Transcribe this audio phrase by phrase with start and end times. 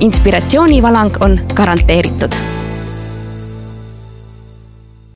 [0.00, 2.32] Inspiratsioonivalang on garanteeritud.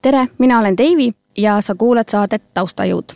[0.03, 3.13] tere, mina olen Deivi ja sa kuulad saadet Taustajõud.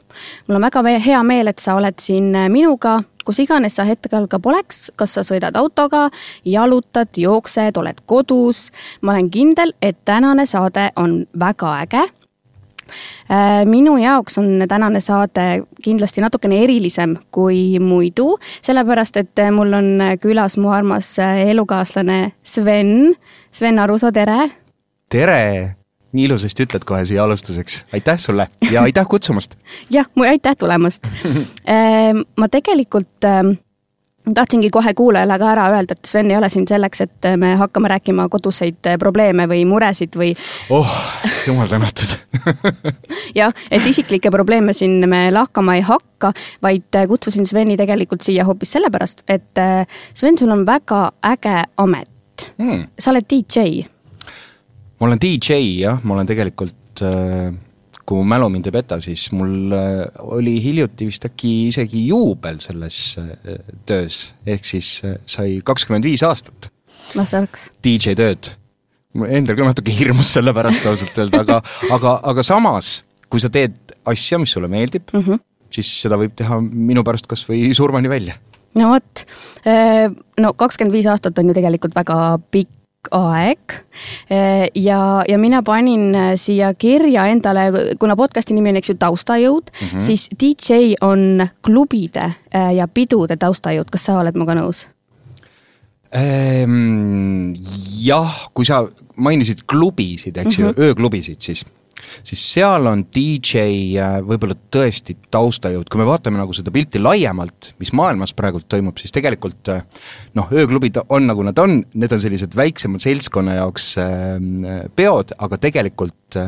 [0.48, 4.38] mul on väga hea meel, et sa oled siin minuga kus iganes sa hetkel ka
[4.38, 6.10] poleks, kas sa sõidad autoga,
[6.44, 8.70] jalutad, jooksed, oled kodus.
[9.00, 12.27] ma olen kindel, et tänane saade on väga äge äh,
[13.68, 19.90] minu jaoks on tänane saade kindlasti natukene erilisem kui muidu, sellepärast et mul on
[20.22, 23.14] külas mu armas elukaaslane Sven.
[23.52, 24.50] Sven Aruso, tere!
[25.08, 25.78] tere!
[26.12, 29.58] nii ilusasti ütled kohe siia alustuseks, aitäh sulle ja aitäh kutsumast
[29.94, 31.10] jah, aitäh tulemast
[32.40, 33.58] ma tegelikult ehm,
[34.34, 37.90] tahtsingi kohe kuulajale ka ära öelda, et Sven ei ole siin selleks, et me hakkame
[37.92, 40.34] rääkima koduseid probleeme või muresid või.
[40.74, 40.94] oh,
[41.46, 42.16] jumal tänatud.
[43.38, 48.76] Jah, et isiklikke probleeme siin me lahkama ei hakka, vaid kutsusin Sveni tegelikult siia hoopis
[48.76, 49.64] sellepärast, et
[50.14, 52.14] Sven, sul on väga äge amet.
[52.58, 52.84] Mm..
[52.98, 53.82] sa oled DJ
[54.98, 57.50] ma olen DJ jah, ma olen tegelikult äh,
[58.08, 62.60] kui mu mälu mind ei peta, siis mul äh, oli hiljuti vist äkki isegi juubel
[62.64, 64.94] selles äh, töös, ehk siis
[65.28, 66.70] sai kakskümmend viis aastat.
[67.18, 67.68] las oleks.
[67.84, 68.50] DJ tööd.
[69.28, 71.60] endal ka natuke hirmus selle pärast ausalt öelda, aga,
[71.92, 73.76] aga, aga samas, kui sa teed
[74.08, 75.40] asja, mis sulle meeldib mm, -hmm.
[75.74, 78.38] siis seda võib teha minu pärast kas või surmani välja
[78.78, 79.24] no vot,
[80.38, 82.77] no kakskümmend viis aastat on ju tegelikult väga pikk
[83.14, 83.74] aeg
[84.74, 89.86] ja, ja mina panin siia kirja endale, kuna podcast'i nimi on, eks ju, taustajõud mm,
[89.86, 90.04] -hmm.
[90.04, 94.88] siis DJ on klubide ja pidude taustajõud, kas sa oled minuga nõus?
[96.12, 97.52] Ehm,
[98.00, 98.86] jah, kui sa
[99.20, 101.64] mainisid klubisid, eks ju mm -hmm., ööklubisid, siis
[102.26, 103.64] siis seal on DJ
[104.00, 108.98] äh, võib-olla tõesti taustajõud, kui me vaatame nagu seda pilti laiemalt, mis maailmas praegult toimub,
[109.00, 109.84] siis tegelikult äh,
[110.38, 114.36] noh, ööklubid on nagu nad on, need on sellised väiksema seltskonna jaoks äh,
[114.96, 116.38] peod, aga tegelikult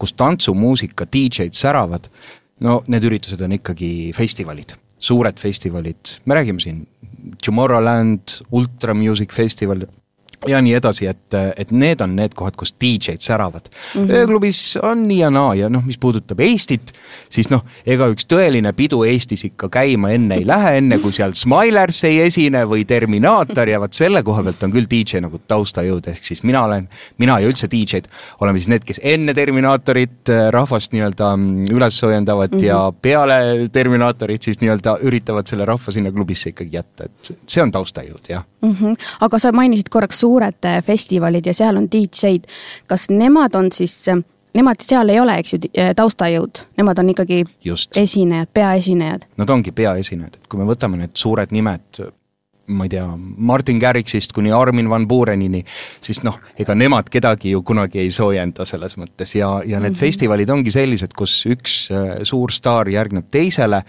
[0.00, 2.10] kus tantsumuusika DJ-d säravad,
[2.66, 6.84] no need üritused on ikkagi festivalid, suured festivalid, me räägime siin
[7.44, 9.84] Tomorrowland, Ultra Music Festival
[10.48, 14.00] ja nii edasi, et, et need on need kohad, kus DJ-d säravad mm.
[14.00, 14.12] -hmm.
[14.20, 16.92] ööklubis on nii ja naa ja noh, mis puudutab Eestit,
[17.28, 21.34] siis noh, ega üks tõeline pidu Eestis ikka käima enne ei lähe, enne kui seal
[21.36, 26.08] Smilers ei esine või Terminaator ja vot selle koha pealt on küll DJ nagu taustajõud,
[26.08, 28.08] ehk siis mina olen, mina ja üldse DJ-d
[28.40, 32.64] oleme siis need, kes enne Terminaatorit äh, rahvast nii-öelda mm, üles soojendavad mm -hmm.
[32.64, 37.72] ja peale Terminaatorit siis nii-öelda üritavad selle rahva sinna klubisse ikkagi jätta, et see on
[37.72, 38.74] taustajõud, jah mm.
[38.74, 38.96] -hmm.
[39.20, 42.46] aga sa mainisid korraks suured äh, festivalid ja seal on DJ-d,
[42.90, 44.22] kas nemad on siis äh,
[44.54, 47.96] nemad seal ei ole, eks ju, äh, taustajõud, nemad on ikkagi Just.
[47.96, 49.28] esinejad, peaesinejad.
[49.40, 52.02] Nad ongi peaesinejad, et kui me võtame need suured nimed,
[52.70, 53.06] ma ei tea,
[53.50, 55.64] Martin Garrixist kuni Armin van Buurenini,
[56.02, 59.94] siis noh, ega nemad kedagi ju kunagi ei soojenda selles mõttes ja, ja need mm
[59.94, 60.00] -hmm.
[60.06, 61.88] festivalid ongi sellised, kus üks
[62.22, 63.82] suur staar järgneb teisele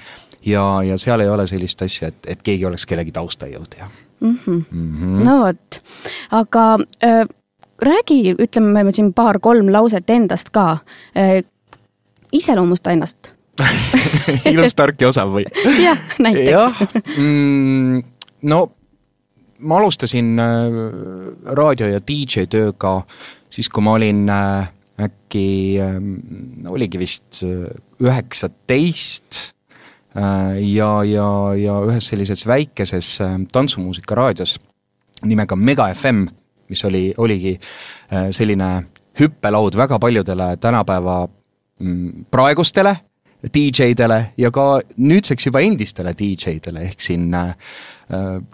[0.45, 3.89] ja, ja seal ei ole sellist asja, et, et keegi oleks kellegi taustajõud ja
[4.21, 4.39] mm.
[4.45, 4.63] -hmm.
[4.71, 5.23] Mm -hmm.
[5.25, 5.81] no vot,
[6.31, 7.27] aga äh,
[7.81, 10.77] räägi, ütleme siin paar-kolm lauset endast ka
[11.15, 11.43] äh,.
[12.31, 13.33] iseloomusta ennast
[14.51, 15.45] ilus, tark ja osav või?
[15.87, 16.51] jah, näiteks.
[16.51, 16.73] jah
[17.17, 18.03] mm,,
[18.41, 18.71] no
[19.59, 20.45] ma alustasin äh,
[21.45, 23.01] raadio ja DJ tööga
[23.49, 24.69] siis, kui ma olin äh,
[25.01, 25.79] äkki
[26.69, 27.39] oligi vist
[28.01, 29.53] üheksateist
[30.59, 34.57] ja, ja, ja ühes sellises väikeses äh, tantsumuusika raadios
[35.25, 36.25] nimega Mega FM,
[36.69, 38.71] mis oli, oligi äh, selline
[39.19, 41.27] hüppelaud väga paljudele tänapäeva
[41.79, 42.95] mm, praegustele
[43.41, 47.31] DJ-dele ja ka nüüdseks juba endistele DJ-dele, ehk siin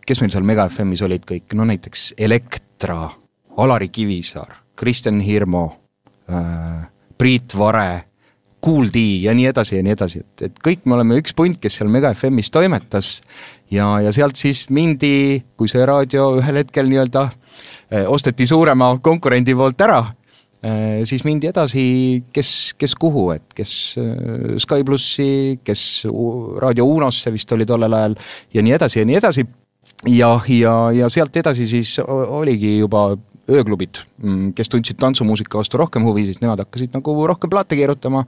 [0.07, 3.09] kes meil seal Mega FM-is olid kõik, no näiteks Elektra,
[3.57, 5.65] Alari Kivisaar, Kristjan Hirmu,
[7.17, 7.89] Priit Vare
[8.63, 11.59] Kool D ja nii edasi ja nii edasi, et, et kõik me oleme üks punt,
[11.61, 13.19] kes seal Mega FM-is toimetas
[13.71, 19.53] ja, ja sealt siis mindi, kui see raadio ühel hetkel nii-öelda eh, osteti suurema konkurendi
[19.57, 19.99] poolt ära,
[20.63, 21.85] eh, siis mindi edasi,
[22.33, 23.71] kes, kes kuhu, et kes
[24.01, 25.29] eh, Sky plussi,
[25.63, 25.85] kes
[26.57, 28.17] Raadio Unosse vist oli tollel ajal
[28.57, 29.47] ja nii edasi ja nii edasi.
[30.13, 33.11] ja, ja, ja sealt edasi siis oligi juba
[33.47, 38.25] ööklubid, mm, kes tundsid tantsumuusika vastu rohkem huvi, siis nemad hakkasid nagu rohkem plaate keerutama,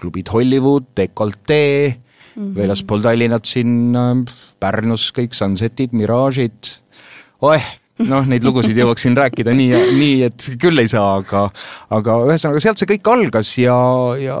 [0.00, 1.60] klubid Hollywood, Decolte
[1.96, 2.54] mm -hmm.
[2.56, 3.96] väljaspool Tallinnat siin
[4.60, 6.76] Pärnus kõik Sunsetid, Mirage'id,
[7.40, 7.66] oeh,
[8.08, 11.50] noh, neid lugusid jõuaksin rääkida nii, nii et küll ei saa, aga
[11.96, 13.76] aga ühesõnaga sealt see kõik algas ja,
[14.20, 14.38] ja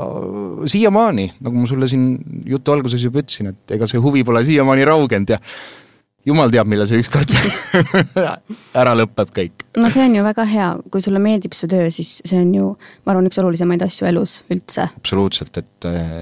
[0.70, 2.14] siiamaani, nagu ma sulle siin
[2.48, 5.40] jutu alguses juba ütlesin, et ega see huvi pole siiamaani raugenud ja
[6.26, 7.32] jumal teab, millal see ükskord
[8.80, 9.64] ära lõpeb kõik.
[9.80, 12.68] no see on ju väga hea, kui sulle meeldib su töö, siis see on ju,
[13.04, 14.90] ma arvan, üks olulisemaid asju elus üldse.
[15.00, 16.12] absoluutselt, et äh,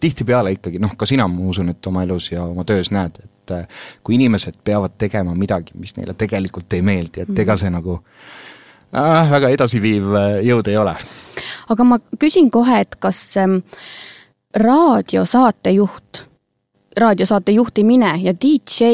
[0.00, 3.54] tihtipeale ikkagi noh, ka sina, ma usun, et oma elus ja oma töös näed, et
[3.58, 8.00] äh, kui inimesed peavad tegema midagi, mis neile tegelikult ei meeldi, et ega see nagu
[8.00, 10.96] äh, väga edasiviiv äh, jõud ei ole.
[11.68, 13.60] aga ma küsin kohe, et kas ähm,
[14.56, 16.30] raadiosaatejuht
[16.96, 18.84] raadiosaate juhtimine ja DJ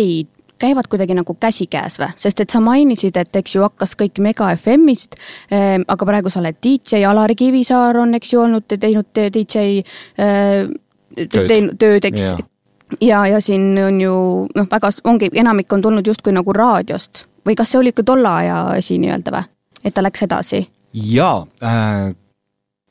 [0.60, 4.50] käivad kuidagi nagu käsikäes või, sest et sa mainisid, et eks ju hakkas kõik Mega
[4.56, 5.16] FM-ist
[5.52, 9.82] äh,, aga praegu sa oled DJ, Alari Kivisaar on, eks ju, olnud teinud DJ
[10.20, 10.70] äh,
[11.16, 12.44] teinud tööd, eks yeah.
[13.00, 14.14] ja, ja siin on ju
[14.54, 18.28] noh, väga ongi, enamik on tulnud justkui nagu raadiost või kas see oli ikka tolle
[18.44, 19.46] aja asi nii-öelda või,
[19.84, 20.64] et ta läks edasi?
[20.92, 22.10] jaa äh,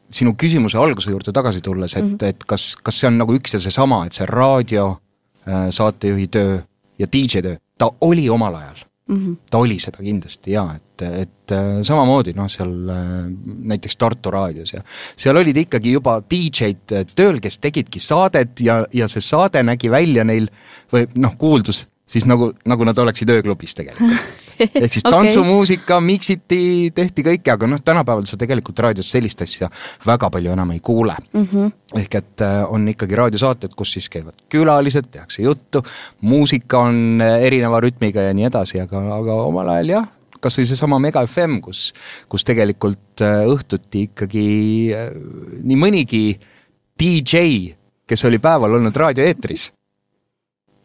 [0.09, 2.25] sinu küsimuse alguse juurde tagasi tulles, et mm, -hmm.
[2.29, 4.89] et kas, kas see on nagu üks ja seesama, et see raadio
[5.47, 6.59] äh, saatejuhi töö
[6.99, 9.17] ja DJ töö, ta oli omal ajal mm.
[9.17, 9.37] -hmm.
[9.51, 13.05] ta oli seda kindlasti jaa, et, et äh, samamoodi noh, seal äh,
[13.73, 14.81] näiteks Tartu raadios ja
[15.17, 19.91] seal olid ikkagi juba DJ-d äh, tööl, kes tegidki saadet ja, ja see saade nägi
[19.91, 20.49] välja neil
[20.93, 24.49] või noh, kuuldus siis nagu, nagu nad oleksid ööklubis tegelikult.
[24.81, 26.05] ehk siis tantsumuusika okay.
[26.05, 26.61] miksiti,
[26.95, 29.69] tehti kõike, aga noh, tänapäeval sa tegelikult raadios sellist asja
[30.05, 31.47] väga palju enam ei kuule mm.
[31.51, 31.71] -hmm.
[32.01, 35.83] ehk et äh, on ikkagi raadiosaated, kus siis käivad külalised, tehakse juttu,
[36.21, 40.07] muusika on äh, erineva rütmiga ja nii edasi, aga, aga omal ajal jah,
[40.39, 41.91] kas või seesama Mega FM, kus,
[42.29, 44.47] kus tegelikult äh, õhtuti ikkagi
[45.61, 46.23] nii mõnigi
[46.99, 47.75] DJ,
[48.07, 49.69] kes oli päeval olnud raadioeetris,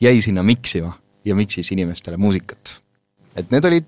[0.00, 0.92] jäi sinna miksima
[1.24, 2.76] ja miksis inimestele muusikat.
[3.36, 3.84] et need olid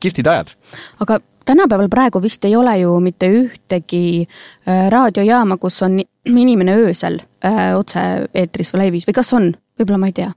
[0.00, 0.54] kihvtid ajad.
[1.00, 7.20] aga tänapäeval praegu vist ei ole ju mitte ühtegi äh, raadiojaama, kus on inimene öösel
[7.44, 10.32] äh, otse-eetris või laivis või kas on, võib-olla ma ei tea?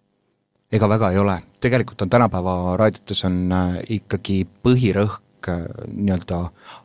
[0.72, 6.38] ega väga ei ole, tegelikult on tänapäeva raadiotes on äh, ikkagi põhirõhk nii-öelda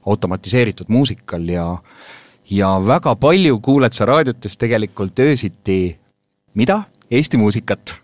[0.09, 1.67] automatiseeritud muusikal ja
[2.51, 5.99] ja väga palju kuuled sa raadiotes tegelikult öösiti
[6.55, 6.83] mida?
[7.11, 7.95] Eesti muusikat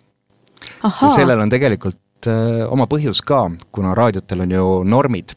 [0.83, 3.45] ja sellel on tegelikult äh, oma põhjus ka,
[3.75, 5.37] kuna raadiotel on ju normid,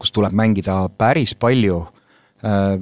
[0.00, 1.80] kus tuleb mängida päris palju
[2.44, 2.76] äh,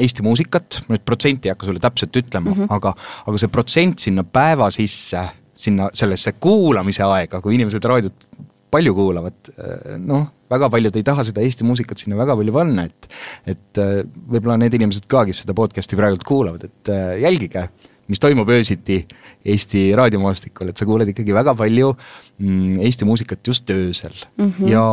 [0.00, 2.74] Eesti muusikat, ma nüüd protsenti ei hakka sulle täpselt ütlema mm, -hmm.
[2.76, 2.94] aga,
[3.26, 5.22] aga see protsent sinna päeva sisse,
[5.56, 8.28] sinna sellesse kuulamise aega, kui inimesed raadiot
[8.74, 12.84] palju kuulavad, äh, noh, väga paljud ei taha seda Eesti muusikat sinna väga palju panna,
[12.84, 13.10] et
[13.54, 13.96] et äh,
[14.30, 17.68] võib-olla need inimesed ka, kes seda podcast'i praegult kuulavad, et äh, jälgige
[18.08, 19.04] mis toimub öösiti
[19.44, 24.52] Eesti raadiomaastikul, et sa kuuled ikkagi väga palju mm, Eesti muusikat just öösel mm.
[24.58, 24.68] -hmm.
[24.72, 24.84] ja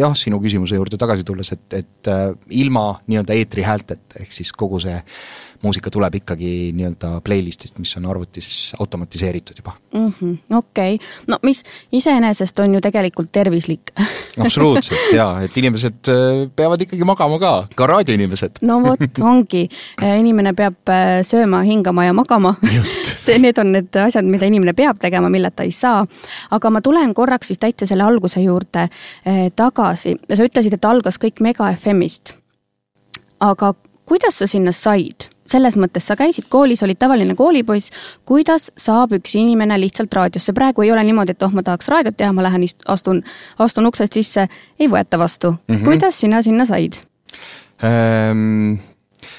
[0.00, 4.80] jah, sinu küsimuse juurde tagasi tulles, et, et äh, ilma nii-öelda eetrihäälteta, ehk siis kogu
[4.80, 5.00] see
[5.62, 10.56] muusika tuleb ikkagi nii-öelda playlist'ist, mis on arvutis automatiseeritud juba mm -hmm,.
[10.56, 11.62] okei okay., no mis
[11.92, 13.92] iseenesest on ju tegelikult tervislik
[14.44, 19.68] absoluutselt jaa, et inimesed äh, peavad ikkagi magama ka, ka raadioinimesed no vot, ongi,
[20.02, 22.54] äh, inimene peab äh, sööma, hingama ja magama.
[23.24, 26.06] see, need on need asjad, mida inimene peab tegema, milleta ei saa.
[26.50, 28.88] aga ma tulen korraks siis täitsa selle alguse juurde
[29.56, 32.34] tagasi, sa ütlesid, et algas kõik Mega FM-ist.
[33.40, 33.74] aga
[34.04, 35.29] kuidas sa sinna said?
[35.50, 37.92] Selles mõttes sa käisid koolis, olid tavaline koolipoiss,
[38.28, 42.16] kuidas saab üks inimene lihtsalt raadiosse, praegu ei ole niimoodi, et oh, ma tahaks raadiot
[42.18, 43.22] teha, ma lähen astun,
[43.58, 44.46] astun uksest sisse,
[44.78, 45.74] ei võeta vastu mm.
[45.74, 45.84] -hmm.
[45.84, 47.00] kuidas sina sinna said
[47.84, 48.80] ähm,?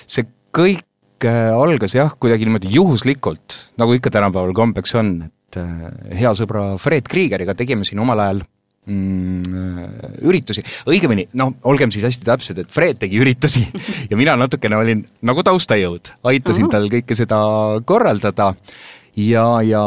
[0.08, 6.18] see kõik äh, algas jah, kuidagi niimoodi juhuslikult, nagu ikka tänapäeval kombeks on, et äh,
[6.20, 8.44] hea sõbra Fred Kriegeriga tegime siin omal ajal
[8.90, 13.64] mm, üritusi, õigemini noh, olgem siis hästi täpsed, et Fred tegi üritusi
[14.12, 17.42] ja mina natukene olin nagu taustajõud, aitasin tal kõike seda
[17.88, 18.52] korraldada
[19.20, 19.84] ja, ja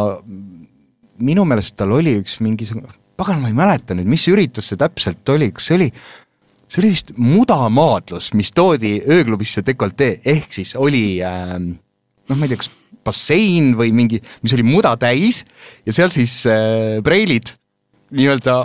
[1.24, 5.34] minu meelest tal oli üks mingisugune, pagan, ma ei mäleta nüüd, mis üritus see täpselt
[5.34, 5.90] oli, kas see oli,
[6.68, 12.54] see oli vist mudamaadlus, mis toodi ööklubisse dekoltee, ehk siis oli äh, noh, ma ei
[12.54, 12.72] tea, kas
[13.04, 15.42] bassein või mingi, mis oli muda täis
[15.84, 17.52] ja seal siis äh, preilid
[18.14, 18.56] nii-öelda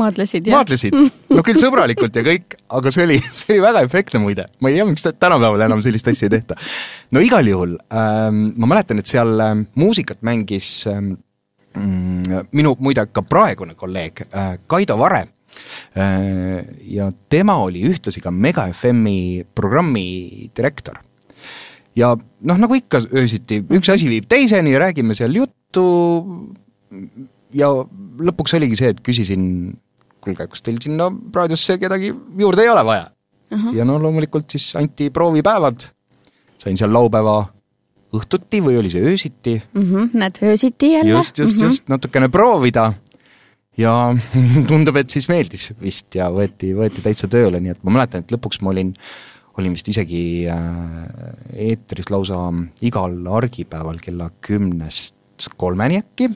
[0.00, 0.58] maadlesid, jah?
[0.58, 0.96] maadlesid,
[1.30, 4.46] no küll sõbralikult ja kõik, aga see oli, see oli väga efektne muide.
[4.60, 6.58] ma ei tea, miks tänapäeval enam sellist asja ei tehta.
[7.14, 11.12] no igal juhul ähm, ma mäletan, et seal ähm, muusikat mängis ähm,
[11.74, 15.26] mm, minu muide ka praegune kolleeg äh, Kaido Vare
[16.86, 21.00] ja tema oli ühtlasi ka Mega FM-i programmi direktor.
[21.96, 25.84] ja noh, nagu ikka öösiti, üks asi viib teiseni, räägime seal juttu
[27.56, 27.70] ja
[28.30, 29.44] lõpuks oligi see, et küsisin,
[30.20, 33.58] kuulge, kas teil sinna raadiosse kedagi juurde ei ole vaja uh?
[33.58, 33.76] -huh.
[33.76, 35.88] ja no loomulikult siis anti proovipäevad,
[36.58, 37.44] sain seal laupäeva
[38.16, 39.82] õhtuti või oli see öösiti mm.
[39.82, 41.10] -hmm, näed, öösiti jälle.
[41.10, 41.64] just, just mm, -hmm.
[41.64, 42.92] just natukene proovida
[43.78, 44.14] ja
[44.68, 48.32] tundub, et siis meeldis vist ja võeti, võeti täitsa tööle, nii et ma mäletan, et
[48.34, 48.92] lõpuks ma olin,
[49.58, 50.60] olin vist isegi äh,
[51.70, 52.50] eetris lausa
[52.82, 55.16] igal argipäeval kella kümnest
[55.56, 56.28] kolmeni äkki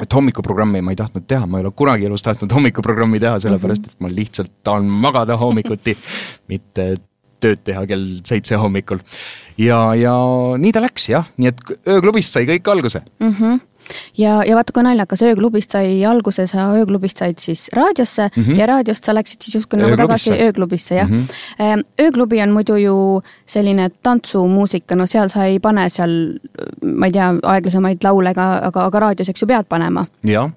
[0.00, 3.90] et hommikuprogrammi ma ei tahtnud teha, ma ei ole kunagi elus tahtnud hommikuprogrammi teha, sellepärast
[3.90, 5.96] et ma lihtsalt tahan magada hommikuti,
[6.52, 6.92] mitte
[7.40, 9.00] tööd teha kell seitse hommikul.
[9.60, 10.14] ja, ja
[10.60, 13.34] nii ta läks jah, nii et ööklubist sai kõik alguse mm.
[13.34, 13.66] -hmm
[14.18, 18.58] ja, ja vaata, kui naljakas, ööklubist sai alguse, sa ööklubist said siis raadiosse mm -hmm.
[18.58, 21.26] ja raadiost sa läksid siis justkui nagu tagasi ööklubisse, jah mm.
[21.58, 21.84] -hmm.
[22.00, 26.38] ööklubi on muidu ju selline tantsumuusika, no seal sa ei pane seal,
[26.82, 30.06] ma ei tea, aeglasemaid laule, aga, aga, aga raadios, eks ju, pead panema.
[30.24, 30.50] jah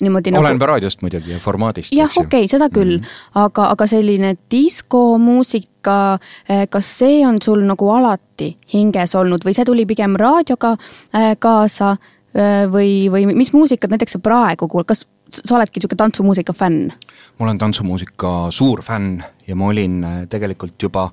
[0.00, 0.68] niimoodi oleneb nagu...
[0.72, 1.92] raadiost muidugi ja formaadist.
[1.92, 3.42] jah, okei okay,, seda küll mm, -hmm.
[3.44, 6.18] aga, aga selline diskomuusika,
[6.48, 10.76] eh, kas see on sul nagu alati hinges olnud või see tuli pigem raadioga
[11.14, 11.98] eh, kaasa Äh,
[12.72, 16.92] või, või mis muusikat näiteks sa praegu kuulad, kas sa oledki niisugune tantsumuusika fänn?
[17.38, 21.08] ma olen tantsumuusika suur fänn ja ma olin äh, tegelikult juba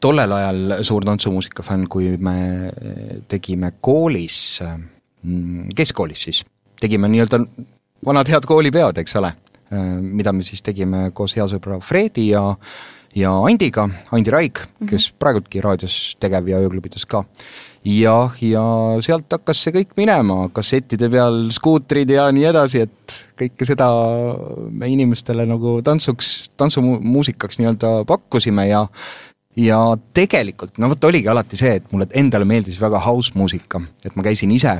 [0.00, 2.38] tollel ajal suur tantsumuusika fänn, kui me
[2.68, 4.62] äh, tegime koolis,
[5.76, 6.42] keskkoolis siis,
[6.80, 7.44] tegime nii-öelda
[8.06, 9.30] vanad head koolipeod, eks ole,
[10.02, 12.42] mida me siis tegime koos hea sõbra Fredi ja
[13.14, 14.90] ja Andiga, Andi Raik mm, -hmm.
[14.90, 17.24] kes praegultki raadios tegev ja ööklubides ka
[17.84, 18.62] jah, ja
[19.02, 23.88] sealt hakkas see kõik minema, kassettide peal skuutrid ja nii edasi, et kõike seda
[24.70, 28.86] me inimestele nagu tantsuks, tantsumuusikaks nii-öelda pakkusime ja
[29.58, 29.78] ja
[30.16, 34.24] tegelikult, no vot oligi alati see, et mulle endale meeldis väga house muusika, et ma
[34.24, 34.78] käisin ise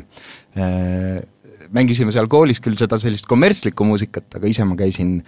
[1.76, 5.18] mängisime seal koolis küll seda sellist kommertslikku muusikat, aga ise ma käisin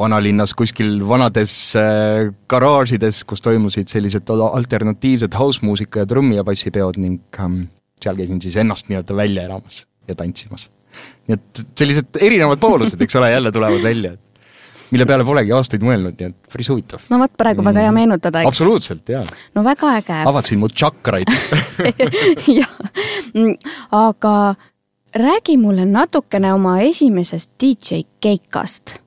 [0.00, 7.22] vanalinnas kuskil vanades äh, garaažides, kus toimusid sellised alternatiivsed house-muusika ja trummi- ja bassipeod ning
[7.40, 7.64] ähm,
[8.02, 10.70] seal käisin siis ennast nii-öelda välja elamas ja tantsimas.
[11.28, 14.24] nii et sellised erinevad poolused, eks ole, jälle tulevad välja, et
[14.94, 17.02] mille peale polegi aastaid mõelnud, nii et päris huvitav.
[17.10, 17.70] no vot, praegu mm.
[17.70, 17.98] väga hea mm.
[18.00, 18.52] meenutada, eks?
[18.52, 19.24] absoluutselt, jaa.
[19.56, 20.20] no väga äge.
[20.30, 21.32] avasin mu tšakraid
[22.60, 22.76] jah,
[23.32, 23.56] mm,
[24.04, 24.34] aga
[25.14, 29.00] räägi mulle natukene oma esimesest DJ keikast.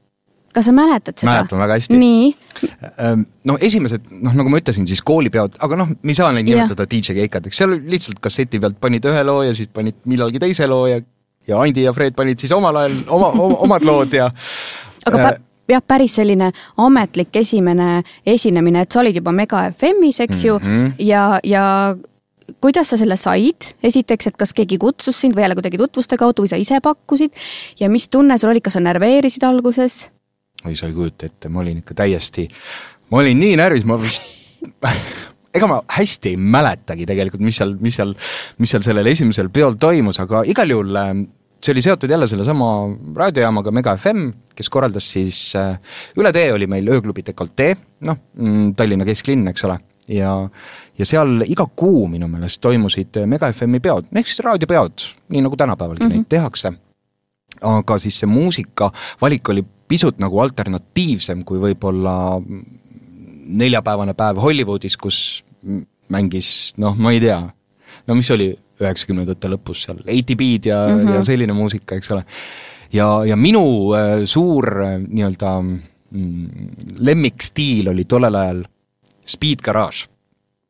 [0.53, 1.31] kas sa mäletad seda?
[1.31, 1.97] mäletan väga hästi.
[1.97, 2.35] nii?
[2.97, 6.47] Ehm, no esimesed, noh, nagu ma ütlesin, siis koolipeod, aga noh, me ei saa neid
[6.47, 10.67] nimetada DJ keikadeks, seal lihtsalt kasseti pealt panid ühe loo ja siis panid millalgi teise
[10.67, 11.01] loo ja
[11.47, 14.31] ja Andi ja Fred panid siis omal ajal oma, oma, omad lood ja
[15.07, 15.37] aga äh,
[15.69, 20.67] jah, päris selline ametlik esimene esinemine, et sa olid juba Mega FM-is, eks ju mm,
[20.67, 20.93] -hmm.
[20.99, 21.95] ja, ja
[22.63, 26.45] kuidas sa selle said, esiteks, et kas keegi kutsus sind või jälle kuidagi tutvuste kaudu
[26.45, 27.33] või sa ise pakkusid.
[27.81, 30.07] Ja mis tunne sul oli, kas sa närveerisid alguses?
[30.65, 32.47] oi, sa ei kujuta ette, ma olin ikka täiesti,
[33.11, 34.25] ma olin nii närvis, ma vist
[35.57, 38.13] ega ma hästi ei mäletagi tegelikult, mis seal, mis seal,
[38.61, 41.11] mis seal sellel esimesel peol toimus, aga igal juhul äh,
[41.63, 42.71] see oli seotud jälle sellesama
[43.17, 45.77] raadiojaamaga Mega FM, kes korraldas siis äh,,
[46.17, 47.77] üle tee oli meil ööklubi Decoltee,
[48.07, 49.77] noh, mm, Tallinna kesklinn, eks ole
[50.07, 50.33] ja,
[50.97, 55.59] ja seal iga kuu minu meelest toimusid Mega FM-i peod, ehk siis raadiopeod, nii nagu
[55.59, 56.15] tänapäevalgi mm -hmm.
[56.15, 56.73] neid tehakse.
[57.61, 62.41] aga siis see muusika valik oli pisut nagu alternatiivsem kui võib-olla
[63.47, 65.43] neljapäevane päev Hollywoodis, kus
[66.09, 67.39] mängis noh, ma ei tea,
[68.07, 71.13] no mis oli üheksakümnendate lõpus seal, ATB-d ja mm, -hmm.
[71.15, 72.25] ja selline muusika, eks ole.
[72.93, 76.47] ja, ja minu äh, suur äh, nii-öelda mm,
[76.99, 78.63] lemmikstiil oli tollel ajal
[79.27, 80.07] Speed Garage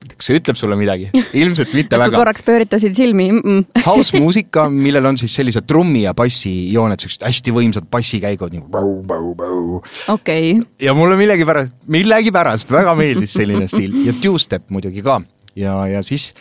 [0.06, 1.10] kas see ütleb sulle midagi?
[1.42, 2.18] ilmselt mitte väga.
[2.20, 3.40] korraks pööritasid silmi mm.
[3.42, 3.84] -mm.
[3.86, 9.84] House muusika, millel on siis sellised trummi ja bassi jooned, siuksed hästi võimsad bassikäigud nagu.
[10.08, 10.60] okei.
[10.82, 15.22] ja mulle millegipärast, millegipärast väga meeldis selline stiil ja two-step muidugi ka
[15.56, 16.34] ja, ja siis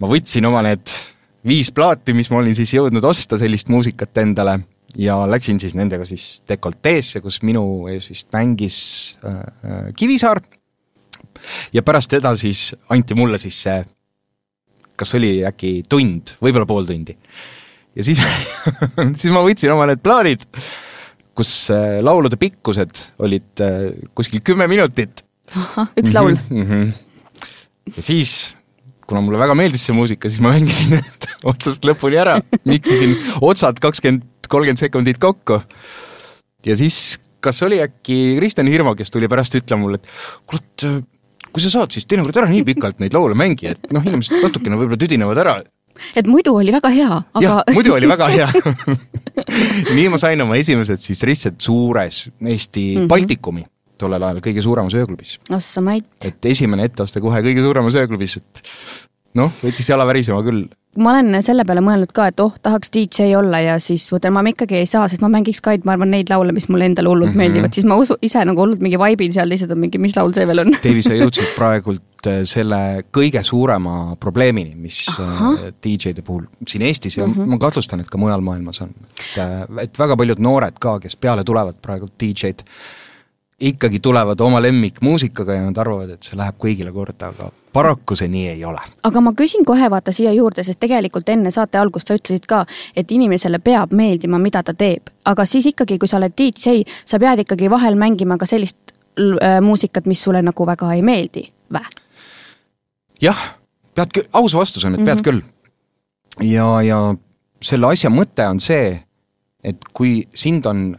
[0.00, 0.90] ma võtsin oma need
[1.46, 4.58] viis plaati, mis ma olin siis jõudnud osta sellist muusikat endale
[4.98, 8.78] ja läksin siis nendega siis dekolteesse, kus minu ees vist mängis
[9.22, 10.42] äh, äh Kivisaar
[11.72, 13.78] ja pärast teda siis anti mulle siis see,
[14.96, 17.16] kas oli äkki tund, võib-olla pool tundi.
[17.96, 18.20] ja siis
[19.20, 20.46] siis ma võtsin oma need plaadid,
[21.36, 25.24] kus äh, laulude pikkused olid äh, kuskil kümme minutit.
[25.54, 26.62] ahah, üks laul mm.
[26.62, 26.92] -hmm.
[27.96, 28.56] ja siis
[29.06, 33.78] kuna mulle väga meeldis see muusika, siis ma mängisin need otsast lõpuni ära, miksisin otsad
[33.82, 35.60] kakskümmend, kolmkümmend sekundit kokku.
[36.66, 40.08] ja siis kas oli äkki Kristjan Hirmu, kes tuli pärast ütlema mulle, et
[40.50, 40.86] kuule, et
[41.52, 44.78] kui sa saad, siis teinekord ära nii pikalt neid laule mängi, et noh, inimesed natukene
[44.78, 45.56] võib-olla tüdinevad ära.
[46.16, 47.44] et muidu oli väga hea, aga.
[47.44, 48.50] jah, muidu oli väga hea
[49.96, 53.08] nii ma sain oma esimesed siis ristsed suures Eesti mm -hmm.
[53.08, 53.64] Baltikumi
[54.00, 55.38] tollel ajal kõige suuremas ööklubis.
[55.50, 56.06] ossa mait.
[56.24, 58.62] et esimene etteaste kohe kõige suuremas ööklubis, et
[59.36, 60.66] noh, võttis jala värisema küll
[60.96, 64.42] ma olen selle peale mõelnud ka, et oh, tahaks DJ olla ja siis mõtlen, ma
[64.48, 67.32] ikkagi ei saa, sest ma mängiks ka, ma arvan, neid laule, mis mulle endale hullult
[67.32, 67.44] mm -hmm.
[67.44, 70.32] meeldivad, siis ma usu, ise nagu hullult mingi vibe'in seal, teised on mingi, mis laul
[70.36, 72.80] see veel on Deivi, sa jõudsid praegult äh, selle
[73.16, 75.72] kõige suurema probleemini, mis äh.
[75.84, 77.54] DJ-de puhul siin Eestis ja mm -hmm.
[77.54, 81.16] ma kahtlustan, et ka mujal maailmas on, et, äh, et väga paljud noored ka, kes
[81.16, 82.64] peale tulevad praegu DJ-d,
[83.60, 88.28] ikkagi tulevad oma lemmikmuusikaga ja nad arvavad, et see läheb kõigile korda, aga paraku see
[88.28, 88.80] nii ei ole.
[89.02, 92.64] aga ma küsin kohe vaata siia juurde, sest tegelikult enne saate algust sa ütlesid ka,
[92.96, 97.20] et inimesele peab meeldima, mida ta teeb, aga siis ikkagi, kui sa oled DJ, sa
[97.22, 101.80] pead ikkagi vahel mängima ka sellist äh, muusikat, mis sulle nagu väga ei meeldi, vä?
[103.24, 103.46] jah,
[103.96, 105.24] pead küll, aus vastus on, et pead mm -hmm.
[105.24, 106.50] küll.
[106.52, 107.14] ja, ja
[107.62, 109.00] selle asja mõte on see,
[109.64, 110.96] et kui sind on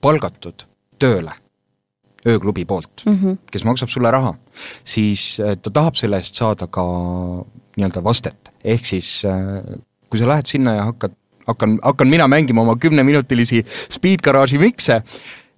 [0.00, 0.66] palgatud
[0.98, 1.30] tööle
[2.26, 3.36] ööklubi poolt mm, -hmm.
[3.50, 4.34] kes maksab sulle raha,
[4.84, 6.84] siis äh, ta tahab selle eest saada ka
[7.76, 11.14] nii-öelda vastet, ehk siis äh, kui sa lähed sinna ja hakkad,
[11.46, 15.00] hakkan, hakkan mina mängima oma kümneminutilisi Speed Garage'i mikse,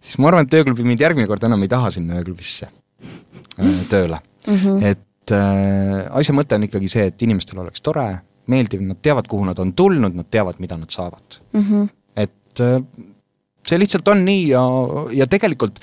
[0.01, 4.21] siis ma arvan, et ööklubi mind järgmine kord enam ei taha sinna ööklubisse äh, tööle
[4.47, 4.55] mm.
[4.55, 4.85] -hmm.
[4.93, 8.07] et äh, asja mõte on ikkagi see, et inimestel oleks tore,
[8.47, 11.61] meeldiv, nad teavad, kuhu nad on tulnud, nad teavad, mida nad saavad mm.
[11.61, 11.89] -hmm.
[12.17, 12.83] et äh,
[13.67, 14.63] see lihtsalt on nii ja,
[15.13, 15.81] ja tegelikult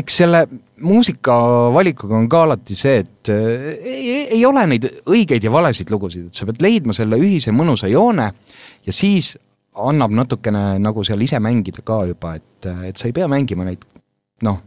[0.00, 0.44] eks selle
[0.84, 6.28] muusikavalikuga on ka alati see, et äh, ei, ei ole neid õigeid ja valesid lugusid,
[6.28, 8.28] et sa pead leidma selle ühise mõnusa joone
[8.86, 9.34] ja siis
[9.74, 13.82] annab natukene nagu seal ise mängida ka juba, et, et sa ei pea mängima neid
[14.46, 14.60] noh,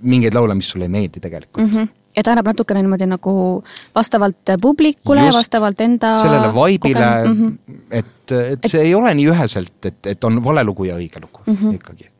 [0.00, 1.72] mingeid laule, mis sulle ei meeldi tegelikult mm.
[1.76, 3.32] -hmm ja ta annab natukene niimoodi nagu
[3.94, 7.76] vastavalt publikule, vastavalt enda sellele vibe'ile mm, -hmm.
[7.90, 8.86] et, et see et...
[8.86, 11.74] ei ole nii üheselt, et, et on vale lugu ja õige lugu mm -hmm.
[11.78, 12.10] ikkagi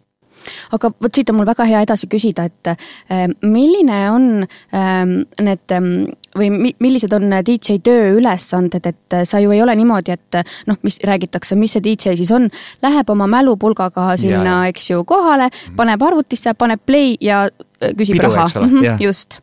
[0.77, 4.27] aga vot siit on mul väga hea edasi küsida, et äh, milline on
[4.75, 5.91] ähm, need ähm,
[6.37, 11.01] või millised on DJ tööülesanded, et äh, sa ju ei ole niimoodi, et noh, mis
[11.07, 12.49] räägitakse, mis see DJ siis on,
[12.83, 17.47] läheb oma mälupulgaga sinna, eks ju, kohale, paneb arvutisse, paneb play ja
[17.81, 18.47] küsib Pidu, raha.
[18.47, 19.41] -hmm, just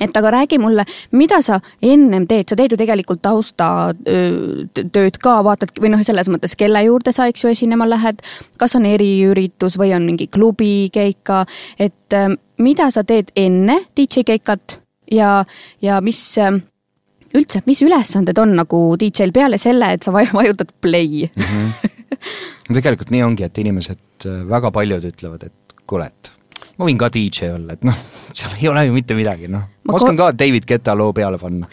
[0.00, 5.72] et aga räägi mulle, mida sa ennem teed, sa teed ju tegelikult taustatööd ka, vaatad
[5.80, 8.22] või noh, selles mõttes, kelle juurde sa, eks ju, esinema lähed,
[8.60, 11.44] kas on eriüritus või on mingi klubi keika,
[11.78, 12.18] et
[12.62, 14.80] mida sa teed enne DJ keikat
[15.12, 15.42] ja,
[15.82, 16.22] ja mis
[17.36, 21.44] üldse, mis ülesanded on nagu DJ-l peale selle, et sa vajutad play mm?
[21.44, 21.92] -hmm.
[22.68, 26.32] no tegelikult nii ongi, et inimesed, väga paljud ütlevad, et kuule, et
[26.78, 27.96] ma võin ka DJ olla, et noh,
[28.38, 29.64] seal ei ole ju mitte midagi, noh.
[29.88, 31.68] ma oskan ka David Guetta loo peale panna.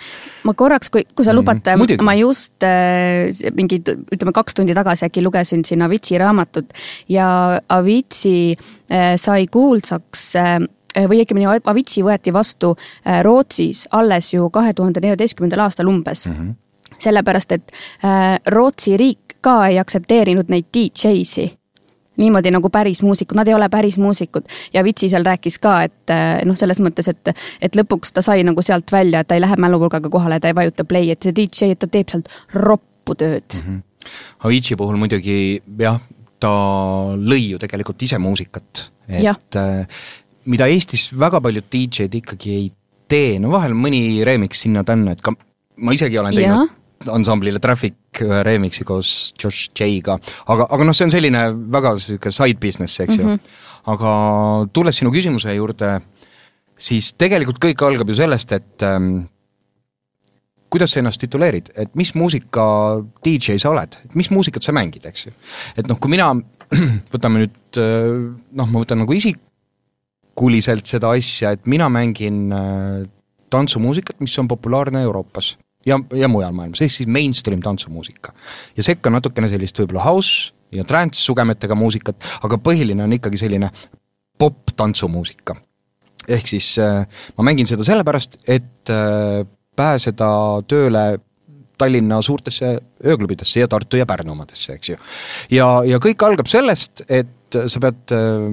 [0.45, 4.76] ma korraks, kui, kui sa mm, lubad mm,, ma just äh, mingi ütleme kaks tundi
[4.78, 6.74] tagasi äkki lugesin siin Avicii raamatut
[7.10, 7.28] ja
[7.69, 10.58] Avicii äh, sai kuulsaks äh,
[11.10, 16.34] või õigemini Avicii võeti vastu äh, Rootsis alles ju kahe tuhande neljateistkümnendal aastal umbes mm.
[16.34, 16.98] -hmm.
[16.98, 17.71] sellepärast, et
[18.04, 21.52] äh, Rootsi riik ka ei aktsepteerinud neid DJ-si
[22.21, 24.47] niimoodi nagu päris muusikud, nad ei ole päris muusikud.
[24.73, 28.45] Ja Vitsi seal rääkis ka, et eh, noh, selles mõttes, et, et lõpuks ta sai
[28.47, 31.36] nagu sealt välja, et ta ei lähe mälupulgaga kohale, ta ei vajuta play, et see
[31.36, 33.60] DJ, ta teeb sealt roppu tööd.
[33.60, 33.65] Mm.
[33.65, 33.82] -hmm.
[34.45, 35.99] Avicii puhul muidugi jah,
[36.39, 36.51] ta
[37.17, 39.88] lõi ju tegelikult ise muusikat, et äh,
[40.45, 42.71] mida Eestis väga paljud DJ-d ikkagi ei
[43.10, 45.34] tee, no vahel mõni remix sinna-tänna, et ka
[45.78, 50.17] ma isegi olen teinud ja ansamblile Traffic ühe remix'i koos Josh J-ga,
[50.51, 53.31] aga, aga noh, see on selline väga sihuke side business, eks ju mm.
[53.36, 53.62] -hmm.
[53.93, 54.12] aga
[54.73, 55.99] tulles sinu küsimuse juurde,
[56.77, 59.27] siis tegelikult kõik algab ju sellest, et ähm,
[60.69, 65.05] kuidas sa ennast tituleerid, et mis muusika DJ sa oled, et mis muusikat sa mängid,
[65.05, 65.31] eks ju.
[65.77, 66.34] et noh, kui mina,
[67.13, 68.15] võtame nüüd äh,
[68.51, 73.05] noh, ma võtan nagu isikuliselt seda asja, et mina mängin äh,
[73.49, 75.55] tantsumuusikat, mis on populaarne Euroopas
[75.86, 78.34] ja, ja mujal maailmas, ehk siis mainstream tantsumuusika.
[78.78, 83.71] ja sekka natukene sellist võib-olla house ja trance sugemetega muusikat, aga põhiline on ikkagi selline
[84.39, 85.56] popp-tantsumuusika.
[86.28, 87.06] ehk siis äh,
[87.38, 89.45] ma mängin seda sellepärast, et äh,
[89.76, 90.30] pääseda
[90.67, 91.06] tööle
[91.77, 94.99] Tallinna suurtesse ööklubidesse ja Tartu ja Pärnu omadesse, eks ju.
[95.55, 98.49] ja, ja kõik algab sellest, et sa pead äh,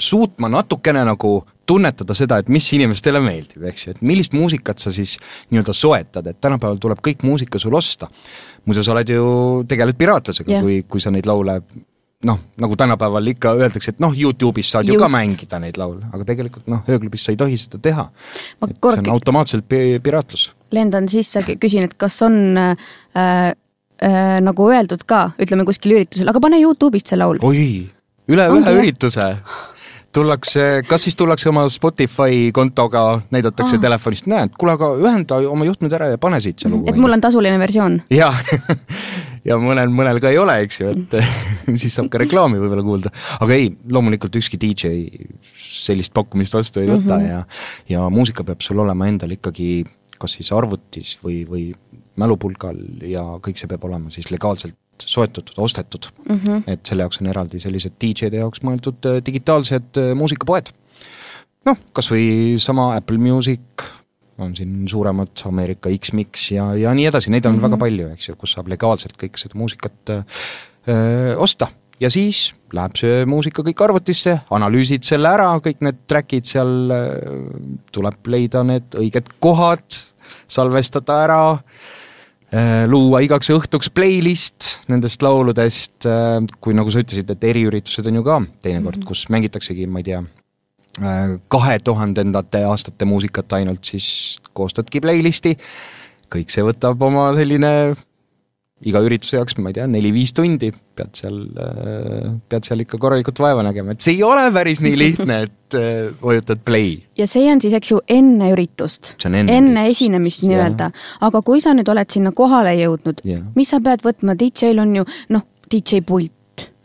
[0.00, 4.92] suutma natukene nagu tunnetada seda, et mis inimestele meeldib, eks ju, et millist muusikat sa
[4.94, 5.16] siis
[5.50, 8.08] nii-öelda soetad, et tänapäeval tuleb kõik muusika sul osta.
[8.66, 9.26] muidu sa oled ju,
[9.68, 11.60] tegeled piraatlusega yeah., kui, kui sa neid laule
[12.24, 14.96] noh, nagu tänapäeval ikka öeldakse, et noh, Youtube'is saad Just.
[14.96, 18.08] ju ka mängida neid laule, aga tegelikult noh, ööklubis sa ei tohi seda teha.
[18.64, 20.52] see on automaatselt pi piraatlus.
[20.72, 22.76] lendan sisse, küsin, et kas on äh,
[23.16, 27.38] äh, nagu öeldud ka, ütleme kuskil üritusel, aga pane Youtube'ist see laul.
[27.42, 27.88] oi,
[28.28, 29.34] üle ühe ürituse
[30.16, 33.82] tullakse, kas siis tullakse oma Spotify kontoga, näidatakse ah.
[33.82, 36.88] telefonist, näed, kuule, aga ühenda oma juhtmed ära ja pane siit see lugu.
[36.88, 38.00] et mul on tasuline versioon.
[38.10, 38.40] jah
[39.46, 41.18] ja mõnel, mõnel ka ei ole, eks ju, et
[41.82, 43.12] siis saab ka reklaami võib-olla kuulda.
[43.40, 44.96] aga ei, loomulikult ükski DJ
[45.56, 47.30] sellist pakkumist vastu ei võta mm -hmm.
[47.30, 47.44] ja,
[47.96, 49.84] ja muusika peab sul olema endal ikkagi
[50.18, 51.68] kas siis arvutis või, või
[52.16, 56.36] mälupulgal ja kõik see peab olema siis legaalselt soetatud, ostetud mm.
[56.36, 56.62] -hmm.
[56.72, 60.72] et selle jaoks on eraldi sellised DJ-de jaoks mõeldud äh, digitaalsed äh, muusikapoed.
[61.66, 63.82] noh, kas või sama Apple Music,
[64.38, 67.68] on siin suuremad Ameerika X-Mix ja, ja nii edasi, neid on mm -hmm.
[67.68, 70.22] väga palju, eks ju, kus saab legaalselt kõike seda muusikat öö,
[70.88, 71.68] äh, osta
[72.00, 76.92] ja siis läheb see muusika kõik arvutisse, analüüsid selle ära, kõik need track'id seal,
[77.92, 79.86] tuleb leida need õiged kohad,
[80.48, 81.40] salvestada ära
[82.54, 88.20] Äh, luua igaks õhtuks playlist nendest lauludest, äh, kui nagu sa ütlesid, et eriüritused on
[88.20, 89.08] ju ka teinekord mm, -hmm.
[89.08, 90.45] kus mängitaksegi, ma ei tea, äh,
[90.96, 95.56] kahe tuhandendate aastate muusikat ainult, siis koostadki playlist'i,
[96.32, 97.72] kõik see võtab oma selline
[98.84, 100.68] iga ürituse jaoks, ma ei tea, neli-viis tundi.
[100.96, 104.96] Pead seal, äh, pead seal ikka korralikult vaeva nägema, et see ei ole päris nii
[105.00, 106.94] lihtne, et äh, vajutad play.
[107.16, 110.90] ja see on siis, eks ju, enne üritust, enne, enne esinemist nii-öelda,
[111.28, 113.20] aga kui sa nüüd oled sinna kohale jõudnud,
[113.56, 115.06] mis sa pead võtma, DJ-l on ju
[115.36, 116.32] noh, DJ pult,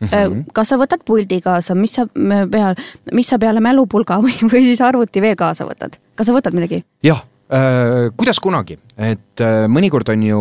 [0.02, 0.44] Mm -hmm.
[0.52, 2.06] kas sa võtad puldi kaasa, mis sa
[2.50, 2.74] peal,
[3.12, 6.84] mis sa peale mälupulga või, või siis arvuti veel kaasa võtad, kas sa võtad midagi?
[7.02, 10.38] jah, Äh, kuidas kunagi, et äh, mõnikord on ju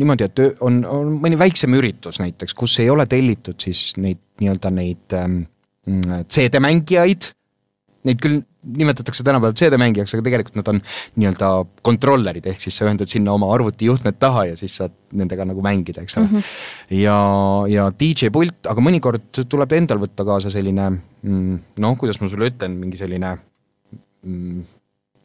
[0.00, 4.70] niimoodi, et on, on mõni väiksem üritus näiteks, kus ei ole tellitud siis neid nii-öelda
[4.72, 5.42] neid ähm,
[6.32, 7.28] CD-mängijaid,
[8.08, 10.80] neid küll nimetatakse tänapäeval CD-mängijaks, aga tegelikult nad on
[11.20, 11.50] nii-öelda
[11.86, 16.02] kontrollerid, ehk siis sa ühendad sinna oma arvutijuhtmed taha ja siis saad nendega nagu mängida,
[16.02, 16.36] eks ole mm.
[16.36, 16.96] -hmm.
[17.02, 17.18] ja,
[17.72, 22.50] ja DJ pult, aga mõnikord tuleb endal võtta kaasa selline mm, noh, kuidas ma sulle
[22.50, 23.36] ütlen, mingi selline
[24.22, 24.64] mm,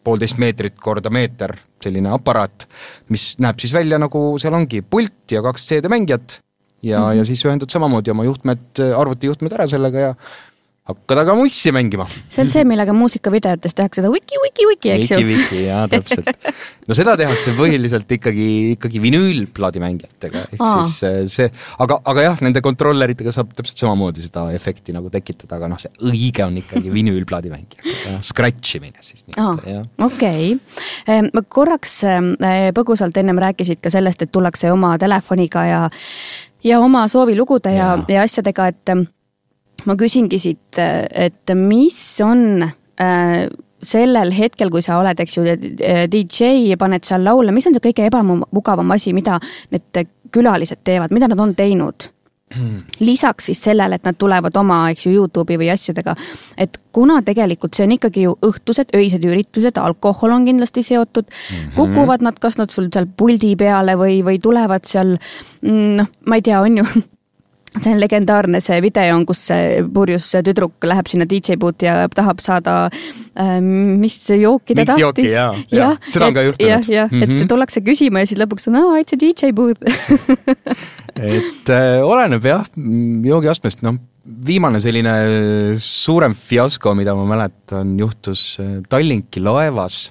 [0.04, 2.68] poolteist meetrit korda meeter selline aparaat,
[3.10, 6.40] mis näeb siis välja nagu seal ongi pult ja kaks CD-mängijat
[6.82, 7.18] ja mm, -hmm.
[7.18, 10.16] ja siis ühendad samamoodi oma juhtmed, arvutijuhtmed ära sellega ja
[10.92, 12.08] hakkad aga mussi mängima.
[12.30, 15.20] see on see, millega muusikavideotes tehakse seda wiki, wiki, wiki, eks ju.
[15.22, 16.30] Wiki, wiki, jaa, täpselt.
[16.88, 20.82] no seda tehakse põhiliselt ikkagi, ikkagi vinüülplaadimängijatega, ehk Aa.
[20.82, 21.50] siis äh, see,
[21.84, 25.92] aga, aga jah, nende kontrolleritega saab täpselt samamoodi seda efekti nagu tekitada, aga noh, see
[26.12, 33.94] õige on ikkagi vinüülplaadimängija, scratch imine siis okei okay., korraks äh, põgusalt ennem rääkisid ka
[33.94, 35.82] sellest, et tullakse oma telefoniga ja
[36.64, 38.94] ja oma soovilugude ja, ja, ja asjadega, et
[39.86, 43.50] ma küsingi siit, et mis on äh,
[43.82, 45.46] sellel hetkel, kui sa oled, eks ju,
[46.12, 49.40] DJ ja paned seal laule, mis on see kõige ebamugavam asi, mida
[49.74, 52.12] need külalised teevad, mida nad on teinud?
[53.00, 56.16] lisaks siis sellele, et nad tulevad oma, eks ju, Youtube'i või asjadega,
[56.60, 61.56] et kuna tegelikult see on ikkagi ju õhtused, öised üritused, alkohol on kindlasti seotud mm,
[61.56, 61.72] -hmm.
[61.78, 66.40] kukuvad nad, kas nad sul seal puldi peale või, või tulevad seal mm, noh, ma
[66.42, 66.86] ei tea, on ju
[67.80, 72.08] see on legendaarne see video on, kus see purjus tüdruk läheb sinna DJ boot'i ja
[72.12, 75.32] tahab saada äh,, mis jooki ta tahtis.
[75.32, 76.70] jah ja, ja, seda on ka juhtunud.
[76.70, 77.24] jah, jah mm, -hmm.
[77.24, 77.52] et mhm.
[77.52, 79.80] tullakse küsima ja siis lõpuks on no it's a DJ booth
[81.16, 85.14] et äh, oleneb jah, joogiastmest, noh, viimane selline
[85.82, 90.04] suurem fiasko, mida ma mäletan, juhtus äh, Tallinki laevas,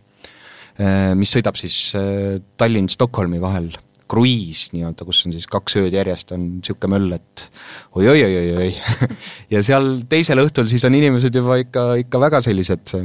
[0.81, 3.71] äh, mis sõidab siis äh, Tallinn-Stockholmi vahel
[4.11, 7.47] kruiis nii-öelda, kus on siis kaks ööd järjest, on niisugune möll, et
[7.95, 8.71] oi-oi-oi-oi-oi
[9.55, 12.97] ja seal teisel õhtul siis on inimesed juba ikka, ikka väga sellised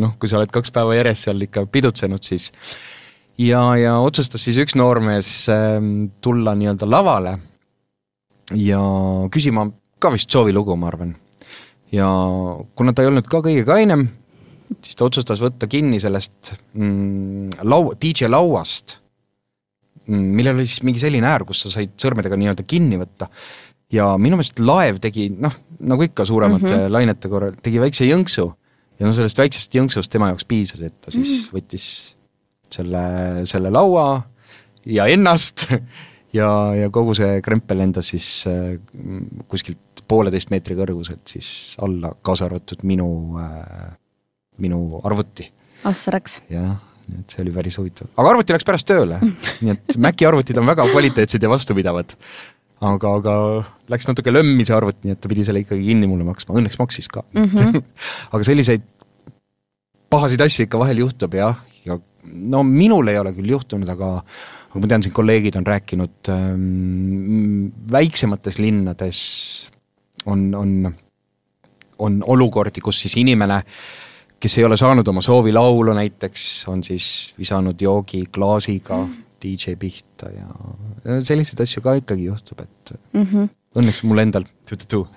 [0.00, 2.50] noh, kui sa oled kaks päeva järjest seal ikka pidutsenud, siis
[3.40, 5.76] ja, ja otsustas siis üks noormees äh,
[6.24, 7.36] tulla nii-öelda lavale
[8.58, 8.80] ja
[9.32, 9.68] küsima
[10.02, 11.14] ka vist soovilugu, ma arvan.
[11.92, 12.08] ja
[12.74, 14.08] kuna ta ei olnud ka kõige kainem,
[14.80, 19.01] siis ta otsustas võtta kinni sellest mm, lau-, DJ lauast
[20.10, 23.28] millel oli siis mingi selline äär, kus sa said sõrmedega nii-öelda kinni võtta.
[23.92, 26.92] ja minu meelest laev tegi noh, nagu ikka suuremate mm -hmm.
[26.92, 28.48] lainete korral, tegi väikse jõnksu
[28.98, 31.86] ja no sellest väiksest jõnksust tema jaoks piisas, et ta siis mm võttis
[32.72, 34.22] selle, selle laua
[34.88, 35.66] ja ennast
[36.38, 38.78] ja, ja kogu see krempel lendas siis äh,
[39.48, 43.08] kuskilt pooleteist meetri kõrguselt siis alla, kaasa arvatud minu
[43.40, 43.92] äh,,
[44.58, 45.50] minu arvuti.
[45.84, 46.40] ah sa läks?
[46.50, 46.80] jah
[47.20, 50.68] et see oli päris huvitav, aga arvuti läks pärast tööle nii et Maci arvutid on
[50.68, 52.16] väga kvaliteetsed ja vastupidavad.
[52.82, 53.34] aga, aga
[53.92, 56.80] läks natuke lömmi see arvuti, nii et ta pidi selle ikkagi kinni mulle maksma, õnneks
[56.80, 57.50] maksis ka mm.
[57.52, 57.82] -hmm.
[58.34, 58.88] aga selliseid
[60.12, 64.18] pahasid asju ikka vahel juhtub jah, ja no minul ei ole küll juhtunud, aga
[64.72, 69.20] aga ma tean, siin kolleegid on rääkinud ähm,, väiksemates linnades
[70.24, 70.94] on, on,
[71.98, 73.60] on olukordi, kus siis inimene,
[74.42, 77.06] kes ei ole saanud oma soovilaulu näiteks, on siis
[77.38, 79.18] visanud joogiklaasiga mm.
[79.42, 83.48] DJ pihta ja selliseid asju ka ikkagi juhtub, et mm -hmm.
[83.78, 84.46] õnneks mul endal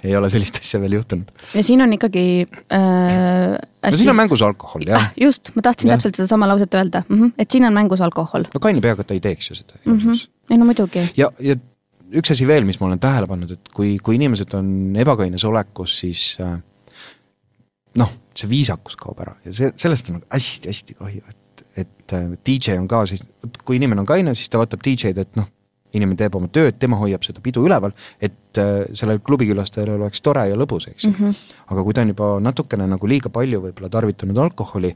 [0.03, 1.31] ei ole sellist asja veel juhtunud.
[1.53, 3.57] ja siin on ikkagi äh,
[3.91, 5.13] no siin on mängus alkohol, jah äh,.
[5.21, 5.97] just, ma tahtsin ja.
[5.97, 7.31] täpselt sedasama lauset öelda mm, -hmm.
[7.37, 8.43] et siin on mängus alkohol.
[8.53, 9.99] no kaine peaga ta ei teeks ju seda mm.
[9.99, 10.27] -hmm.
[10.51, 11.09] ei no muidugi.
[11.17, 11.55] ja, ja
[12.13, 15.99] üks asi veel, mis ma olen tähele pannud, et kui, kui inimesed on ebakaines olekus,
[15.99, 16.59] siis äh,
[17.95, 22.79] noh, see viisakus kaob ära ja see, sellest on hästi-hästi kahju, et, et äh, DJ
[22.79, 23.23] on ka siis,
[23.63, 25.47] kui inimene on kaine, siis ta vaatab DJ-d, et noh,
[25.95, 30.47] inimene teeb oma tööd, tema hoiab seda pidu üleval, et äh, sellel klubikülastajal oleks tore
[30.49, 31.21] ja lõbus, eks ju mm.
[31.21, 31.55] -hmm.
[31.71, 34.95] aga kui ta on juba natukene nagu liiga palju võib-olla tarvitanud alkoholi,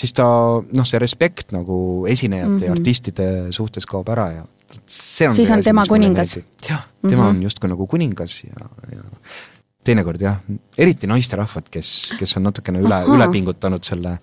[0.00, 0.24] siis ta
[0.60, 2.64] noh, see respekt nagu esinejate mm -hmm.
[2.64, 2.78] ja mhm.
[2.78, 4.44] artistide suhtes kaob ära ja
[4.86, 6.38] see on siis on tema kuningas.
[6.68, 7.28] jah, tema mm -hmm.
[7.28, 9.02] on justkui nagu kuningas ja, ja
[9.84, 10.40] teinekord jah,
[10.78, 14.18] eriti naisterahvad, kes, kes on natukene üle, üle pingutanud selle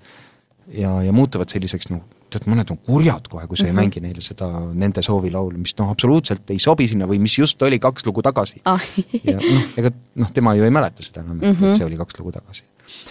[0.74, 3.80] ja, ja muutuvad selliseks noh, tead, mõned on kurjad kohe, kui sa mm -hmm.
[3.80, 7.62] ei mängi neile seda nende soovilaulu, mis noh, absoluutselt ei sobi sinna või mis just
[7.62, 8.82] oli kaks lugu tagasi ah.
[9.24, 11.54] ja noh, ega noh, tema ju ei mäleta seda enam mm, -hmm.
[11.54, 11.78] et mhm.
[11.80, 12.64] see oli kaks lugu tagasi.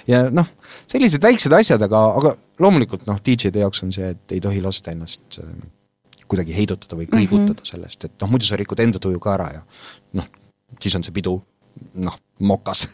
[0.06, 0.46] ja noh,
[0.86, 4.90] sellised väiksed asjad, aga, aga loomulikult noh, DJ-de jaoks on see, et ei tohi lasta
[4.90, 5.50] ennast äh,
[6.26, 7.70] kuidagi heidutada või kõigutada mm -hmm.
[7.70, 9.62] sellest, et noh, muidu sa rikud enda tuju ka ära ja
[10.12, 10.26] noh,
[10.80, 11.40] siis on see pidu
[11.94, 12.86] noh, mokas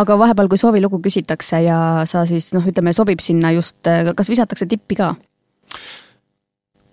[0.00, 4.68] aga vahepeal, kui soovilugu küsitakse ja sa siis noh, ütleme, sobib sinna just, kas visatakse
[4.70, 5.14] tippi ka?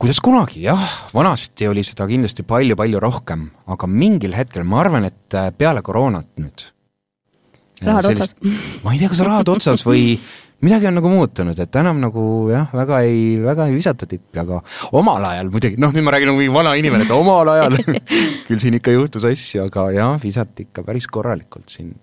[0.02, 0.82] kuidas kunagi, jah,
[1.14, 6.70] vanasti oli seda kindlasti palju-palju rohkem, aga mingil hetkel ma arvan, et peale koroonat nüüd.
[7.86, 8.64] rahad sellist, otsas?
[8.86, 10.16] ma ei tea, kas rahad otsas või
[10.62, 14.60] midagi on nagu muutunud, et enam nagu jah, väga ei, väga ei visata tippi, aga
[14.98, 17.78] omal ajal muidugi, noh, nüüd ma räägin nagu mingi vana inimene, et omal ajal
[18.48, 21.96] küll siin ikka juhtus asju, aga jah, visati ikka päris korralikult siin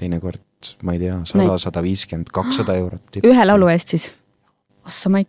[0.00, 0.42] teinekord,
[0.86, 3.20] ma ei tea, sada, sada viiskümmend, kakssada eurot.
[3.20, 4.10] ühe laulu eest siis?
[4.86, 5.28] ossa ma ei,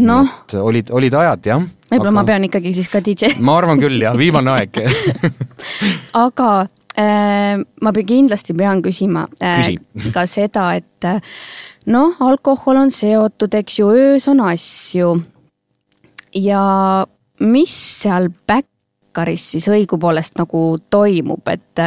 [0.00, 0.36] noh.
[0.62, 1.64] olid, olid ajad jah.
[1.90, 2.18] võib-olla aga...
[2.20, 4.80] ma pean ikkagi siis ka DJ ma arvan küll jah, viimane aeg
[6.26, 6.52] aga
[6.98, 10.10] ma kindlasti pean küsima äh, Küsi.
[10.12, 11.20] ka seda, et äh,
[11.86, 15.14] noh, alkohol on seotud, eks ju, öös on asju.
[16.34, 17.06] ja
[17.40, 21.84] mis seal Backeris siis õigupoolest nagu toimub, et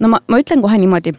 [0.00, 1.14] no ma, ma ütlen kohe niimoodi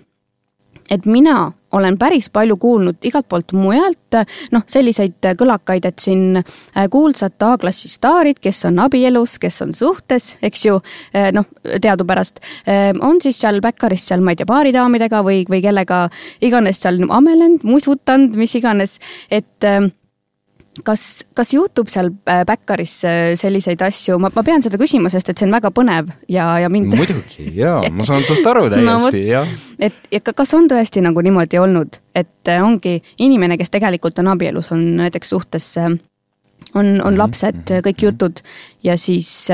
[0.90, 4.18] et mina olen päris palju kuulnud igalt poolt mujalt,
[4.52, 10.32] noh, selliseid kõlakaid, et siin äh, kuulsad A-klassi staarid, kes on abielus, kes on suhtes,
[10.46, 10.80] eks ju,
[11.14, 15.62] äh, noh, teadupärast äh, on siis seal Backeris seal, ma ei tea, baaridaamidega või, või
[15.66, 16.08] kellega
[16.42, 19.70] iganes seal amelenud, musutanud, mis iganes, et
[20.86, 21.04] kas,
[21.38, 25.40] kas juhtub seal äh, Backeris äh, selliseid asju, ma, ma pean seda küsima, sest et
[25.40, 26.94] see on väga põnev ja, ja mind.
[27.00, 29.54] muidugi ja ma saan sinust aru täiesti no, jah.
[29.90, 34.34] et ja kas on tõesti nagu niimoodi olnud, et äh, ongi inimene, kes tegelikult on
[34.36, 35.90] abielus, on näiteks suhtes, on,
[36.74, 37.18] on -hmm.
[37.18, 38.06] lapsed, mhm, kõik mhm.
[38.06, 38.44] jutud
[38.84, 39.50] ja siis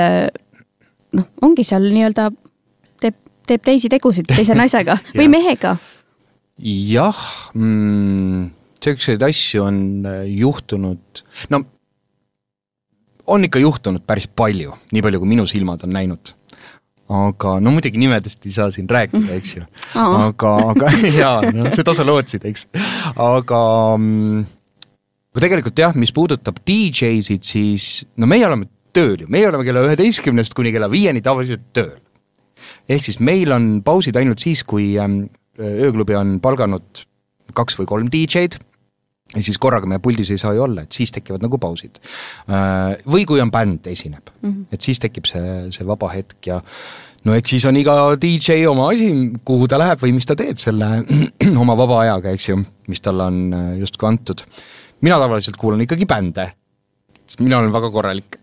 [1.16, 2.30] noh, ongi seal nii-öelda
[3.02, 5.78] teeb, teeb teisi tegusid teise naisega või mehega?
[6.60, 11.62] jah mm niisuguseid asju on äh, juhtunud, no
[13.28, 16.34] on ikka juhtunud päris palju, nii palju, kui minu silmad on näinud.
[17.06, 19.64] aga no muidugi nimedest ei saa siin rääkida, eks ju
[20.02, 20.24] oh..
[20.26, 20.90] aga, aga
[21.22, 22.66] jaa, no seda sa lootsid, eks.
[23.14, 23.60] aga
[24.00, 24.46] mm,
[25.34, 29.86] kui tegelikult jah, mis puudutab DJ-sid, siis no meie oleme tööl ju, meie oleme kella
[29.86, 31.98] üheteistkümnest kuni kella viieni tavaliselt tööl.
[32.90, 35.28] ehk siis meil on pausid ainult siis, kui ähm,
[35.60, 37.06] ööklubi on palganud
[37.54, 38.58] kaks või kolm DJ-d
[39.34, 41.98] ehk siis korraga meie puldis ei saa ju olla, et siis tekivad nagu pausid.
[42.52, 44.68] Äh, või kui on bänd esineb mm, -hmm.
[44.72, 46.62] et siis tekib see, see vaba hetk ja
[47.26, 49.10] no eks siis on iga DJ oma asi,
[49.46, 51.02] kuhu ta läheb või mis ta teeb selle
[51.64, 54.46] oma vaba ajaga, eks ju, mis talle on äh, justkui antud.
[55.02, 56.52] mina tavaliselt kuulan ikkagi bände,
[57.26, 58.40] sest mina olen väga korralik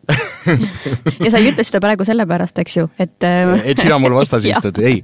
[1.24, 4.46] ja sa ei ütle seda praegu sellepärast, eks ju, et äh, et sina mul vastas
[4.50, 5.02] istud, ei.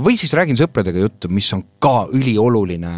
[0.00, 2.94] või siis räägin sõpradega juttu, mis on ka ülioluline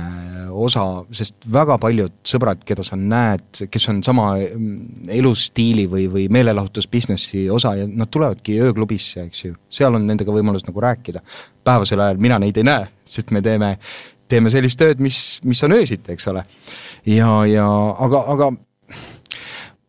[0.52, 6.26] osa, sest väga paljud sõbrad, keda sa näed, kes on sama mm, elustiili või, või
[6.32, 11.22] meelelahutusbusinessi osa ja nad tulevadki ööklubisse, eks ju, seal on nendega võimalus nagu rääkida.
[11.64, 13.76] päevasel ajal mina neid ei näe, sest me teeme,
[14.28, 16.44] teeme sellist tööd, mis, mis on öösiti, eks ole.
[17.06, 17.68] ja, ja
[17.98, 18.52] aga, aga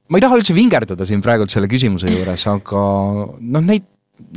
[0.09, 2.83] ma ei taha üldse vingerdada siin praegult selle küsimuse juures, aga
[3.39, 3.85] noh, neid,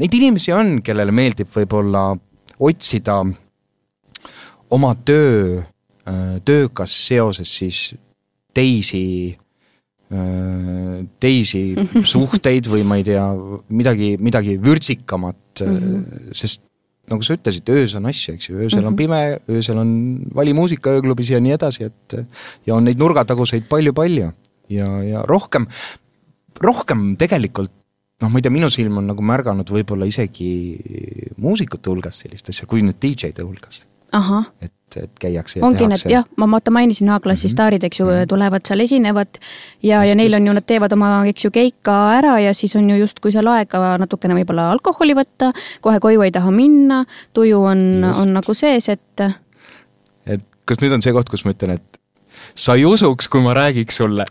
[0.01, 2.11] neid inimesi on, kellele meeldib võib-olla
[2.67, 3.21] otsida
[4.73, 5.63] oma töö,
[6.47, 7.81] tööga seoses siis
[8.57, 9.35] teisi,
[11.23, 11.65] teisi
[12.15, 13.27] suhteid või ma ei tea,
[13.75, 16.31] midagi, midagi vürtsikamat mm, -hmm.
[16.37, 16.63] sest
[17.11, 18.87] nagu sa ütlesid, öös on asju, eks ju, öösel mm -hmm.
[18.87, 18.97] on mhm.
[18.97, 19.91] pime, öösel on
[20.35, 22.17] valimuusika ööklubis ja nii edasi, et
[22.67, 24.33] ja on neid nurgataguseid palju-palju
[24.73, 25.67] ja, ja rohkem,
[26.63, 27.73] rohkem tegelikult
[28.23, 30.49] noh, ma ei tea, minu silm on nagu märganud võib-olla isegi
[31.43, 33.85] muusikute hulgas sellist asja, kui nüüd DJ-de hulgas.
[34.61, 36.07] et et, käiakse ja ongi tehakse.
[36.07, 37.53] need jah, ma vaata mainisin A-klassi mm -hmm.
[37.53, 38.27] staarid, eks ju mm, -hmm.
[38.29, 39.29] tulevad seal, esinevad
[39.83, 42.91] ja, ja neil on ju, nad teevad oma, eks ju, keika ära ja siis on
[42.91, 48.05] ju justkui seal aega natukene võib-olla alkoholi võtta, kohe koju ei taha minna, tuju on,
[48.05, 49.21] on nagu sees, et.
[50.27, 52.01] et kas nüüd on see koht, kus ma ütlen, et
[52.55, 54.25] sa ei usuks, kui ma räägiks sulle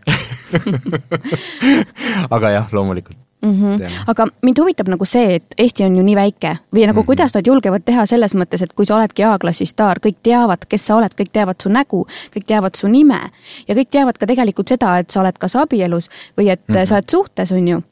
[2.35, 3.77] aga jah, loomulikult mm.
[3.77, 3.91] -hmm.
[4.07, 7.05] aga mind huvitab nagu see, et Eesti on ju nii väike või nagu mm -hmm.
[7.05, 10.85] kuidas nad julgevad teha selles mõttes, et kui sa oledki A-klassi staar, kõik teavad, kes
[10.85, 13.31] sa oled, kõik teavad su nägu, kõik teavad su nime
[13.67, 16.85] ja kõik teavad ka tegelikult seda, et sa oled kas abielus või et mm -hmm.
[16.85, 17.83] sa oled suhtes, on ju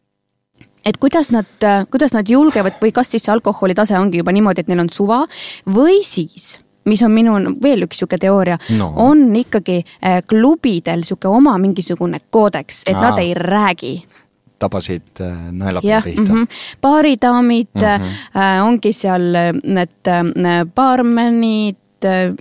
[0.86, 1.46] et kuidas nad,
[1.90, 4.90] kuidas nad julgevad või kas siis see alkoholi tase ongi juba niimoodi, et neil on
[4.90, 5.28] suva
[5.68, 11.28] või siis mis on minu veel üks sihuke teooria no., on ikkagi äh, klubidel sihuke
[11.32, 13.10] oma mingisugune koodeks, et Aa.
[13.10, 13.96] nad ei räägi
[14.64, 16.44] tabasid äh, naelapea pihta mm.
[16.44, 16.48] -hmm.
[16.82, 18.68] baaridaamid mm -hmm.
[18.68, 19.32] ongi seal
[19.64, 20.12] need
[20.76, 21.80] baarmenid,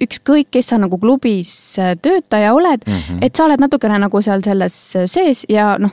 [0.02, 3.18] ükskõik, kes sa nagu klubis töötaja oled mm, -hmm.
[3.20, 5.90] et sa oled natukene nagu seal selles sees ja noh,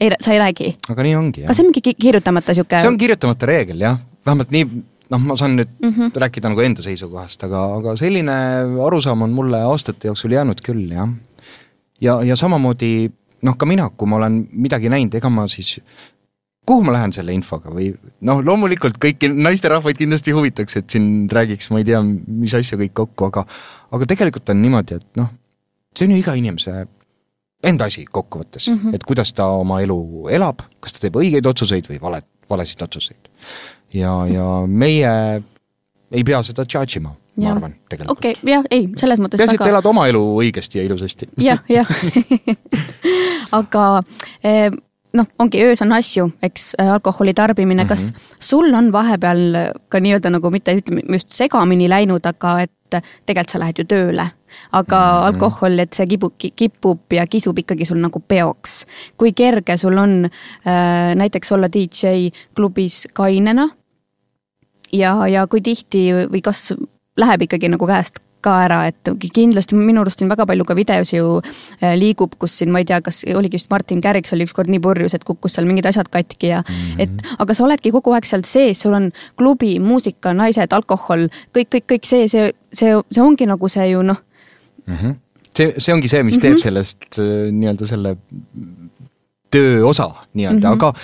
[0.00, 0.76] ei, sa ei räägi.
[0.90, 1.42] aga nii ongi.
[1.46, 2.80] kas see on mingi kirjutamata sihuke?
[2.80, 4.66] see on kirjutamata reegel jah, vähemalt nii,
[5.10, 6.20] noh, ma saan nüüd mm -hmm.
[6.24, 8.36] rääkida nagu enda seisukohast, aga, aga selline
[8.86, 11.08] arusaam on mulle aastate jooksul jäänud küll jah.
[12.00, 13.10] ja, ja samamoodi
[13.42, 15.78] noh, ka mina, kui ma olen midagi näinud, ega ma siis
[16.68, 17.92] kuhu ma lähen selle infoga või
[18.28, 22.94] noh, loomulikult kõiki naisterahvaid kindlasti huvitaks, et siin räägiks, ma ei tea, mis asju kõik
[23.02, 23.46] kokku, aga
[23.96, 25.30] aga tegelikult on niimoodi, et noh,
[25.96, 26.86] see on ju iga inimese
[27.64, 28.94] enda asi kokkuvõttes mm, -hmm.
[28.94, 33.30] et kuidas ta oma elu elab, kas ta teeb õigeid otsuseid või vale, valesid otsuseid.
[33.94, 35.42] Ja, ja meie
[36.12, 38.18] ei pea seda judge ima ma arvan tegelikult.
[38.18, 41.30] okei okay,, jah, ei, selles mõttes peaasi, et elad oma elu õigesti ja ilusasti.
[41.42, 41.90] jah, jah
[43.60, 43.84] aga
[44.42, 44.70] eh,
[45.16, 48.42] noh, ongi öös on asju, eks, alkoholi tarbimine, kas mm -hmm.
[48.50, 52.72] sul on vahepeal ka nii-öelda nagu mitte ütleme just segamini läinud, aga et
[53.26, 54.30] tegelikult sa lähed ju tööle,
[54.72, 55.26] aga mm -hmm.
[55.26, 58.86] alkohol, et see kipub, kipub ja kisub ikkagi sul nagu peoks.
[59.16, 63.68] kui kerge sul on äh, näiteks olla DJ klubis kainena
[64.92, 66.72] ja, ja kui tihti või kas
[67.18, 71.10] läheb ikkagi nagu käest ka ära, et kindlasti minu arust siin väga palju ka videos
[71.10, 74.70] ju äh, liigub, kus siin, ma ei tea, kas oligi vist Martin Kärriks oli ükskord
[74.70, 77.02] nii purjus, et kukkus seal mingid asjad katki ja mm -hmm.
[77.02, 81.70] et aga sa oledki kogu aeg seal sees, sul on klubi, muusika, naised, alkohol, kõik,
[81.74, 84.22] kõik, kõik see, see, see, see ongi nagu see ju noh
[84.86, 85.14] mm -hmm..
[85.56, 86.48] see, see ongi see, mis mm -hmm.
[86.48, 88.16] teeb sellest äh, nii-öelda selle
[89.50, 90.86] töö osa nii-öelda mm, -hmm.
[90.86, 90.94] aga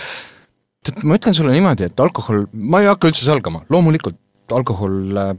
[0.85, 5.35] tead, ma ütlen sulle niimoodi, et alkohol, ma ei hakka üldse salgama, loomulikult alkohol äh,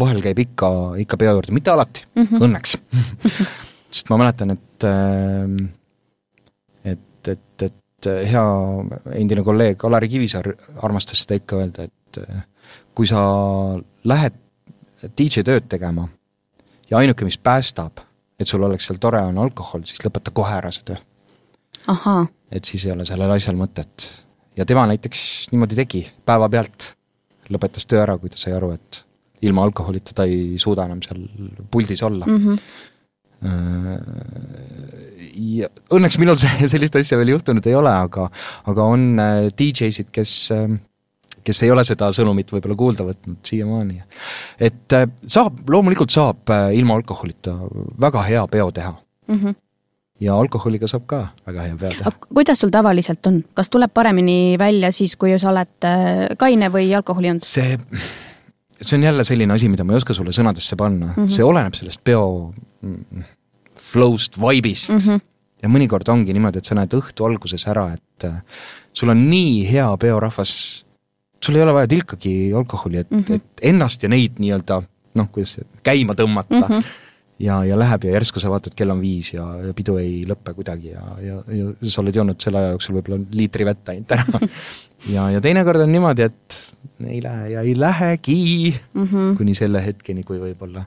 [0.00, 0.70] vahel käib ikka,
[1.02, 2.46] ikka peo juurde, mitte alati mm, -hmm.
[2.46, 2.76] õnneks
[3.94, 5.56] sest ma mäletan, et ähm,
[6.84, 8.44] et, et, et hea
[9.18, 12.44] endine kolleeg Alari Kivisaar armastas seda ikka öelda, et äh,
[12.94, 13.20] kui sa
[14.04, 14.38] lähed
[15.16, 16.06] DJ tööd tegema
[16.90, 18.02] ja ainuke, mis päästab,
[18.40, 20.96] et sul oleks seal tore, on alkohol, siis lõpeta kohe ära see töö.
[22.50, 24.08] et siis ei ole sellel asjal mõtet.
[24.60, 25.20] Ja tema näiteks
[25.54, 26.92] niimoodi tegi, päevapealt
[27.50, 29.02] lõpetas töö ära, kui ta sai aru, et
[29.46, 31.22] ilma alkoholita ta ei suuda enam seal
[31.72, 32.44] puldis olla mm.
[32.44, 32.58] -hmm.
[35.56, 38.28] ja õnneks minul see, sellist asja veel juhtunud ei ole, aga,
[38.72, 40.76] aga on äh, DJ-sid, kes, äh,
[41.44, 44.02] kes ei ole seda sõnumit võib-olla kuulda võtnud siiamaani.
[44.60, 47.56] et saab, loomulikult saab ilma alkoholita
[48.00, 49.36] väga hea peo teha mm.
[49.40, 49.54] -hmm
[50.20, 52.12] ja alkoholiga saab ka väga hea peo teha.
[52.34, 55.88] kuidas sul tavaliselt on, kas tuleb paremini välja siis, kui sa oled
[56.38, 57.46] kaine või alkoholi olnud?
[57.46, 57.78] see
[58.82, 61.32] see on jälle selline asi, mida ma ei oska sulle sõnadesse panna mm, -hmm.
[61.32, 62.52] see oleneb sellest peo
[62.82, 63.24] mm,
[63.92, 64.98] flow'st, vibe'ist mm.
[64.98, 65.20] -hmm.
[65.62, 68.40] ja mõnikord ongi niimoodi, et sa näed õhtu alguses ära, et äh,
[68.92, 70.52] sul on nii hea peorahvas,
[71.44, 73.34] sul ei ole vaja tilkagi alkoholi, et mm, -hmm.
[73.34, 74.82] et ennast ja neid nii-öelda
[75.14, 76.74] noh, kuidas käima tõmmata mm.
[76.74, 77.08] -hmm
[77.40, 80.54] ja, ja läheb ja järsku sa vaatad, kell on viis ja, ja pidu ei lõpe
[80.56, 84.42] kuidagi ja, ja, ja sa oled joonud selle aja jooksul võib-olla liitri vett ainult ära
[85.14, 86.58] ja, ja teinekord on niimoodi, et
[87.06, 88.42] ei lähe ja ei lähegi
[88.74, 89.32] mm -hmm.
[89.38, 90.84] kuni selle hetkeni, kui võib-olla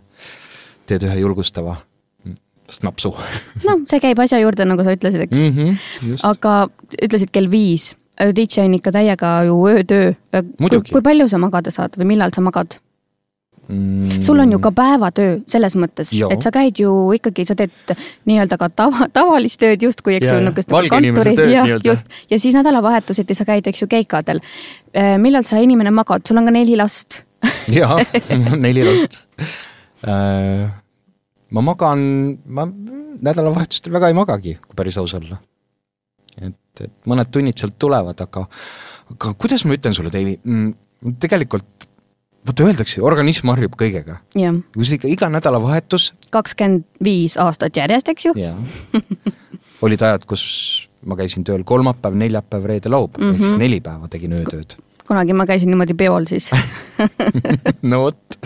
[0.89, 1.80] teed ühe julgustava
[2.70, 3.14] sest napsu
[3.68, 5.51] noh, see käib asja juurde, nagu sa ütlesid, eks mm.
[5.58, 6.56] -hmm, aga
[7.01, 10.14] ütlesid kell viis, DJ on ikka täiega ju öötöö.
[10.62, 10.91] Muidugi.
[10.93, 12.78] kui palju sa magada saad või millal sa magad?
[13.68, 17.95] Mm, sul on ju ka päevatöö selles mõttes, et sa käid ju ikkagi, sa teed
[18.30, 21.89] nii-öelda ka tava, tavalist tööd justkui, eks ju, niisugust inimese tööd nii-öelda.
[21.89, 24.41] just, ja siis nädalavahetuseti sa käid, eks ju, keikadel.
[25.22, 27.24] millal sa inimene magad, sul on ka neli last.
[27.80, 27.99] jaa,
[28.55, 29.24] neli last
[30.07, 30.70] äh,.
[31.53, 32.05] ma magan,
[32.45, 32.68] ma
[33.24, 35.38] nädalavahetustel väga ei magagi, kui päris aus olla.
[36.41, 38.47] et, et mõned tunnid sealt tulevad, aga,
[39.14, 41.88] aga kuidas ma ütlen sulle, Deivi mm,, tegelikult
[42.47, 44.19] vaata öeldakse, organism harjub kõigega.
[44.33, 48.33] kui sa ikka iga nädalavahetus kakskümmend viis aastat järjest, eks ju.
[49.85, 50.43] olid ajad, kus
[51.07, 53.35] ma käisin tööl kolmapäev, neljapäev, reede, laupäev mm, -hmm.
[53.35, 54.75] ehk siis neli päeva tegin öötööd.
[55.07, 56.51] kunagi ma käisin niimoodi peol siis.
[57.91, 58.39] no vot.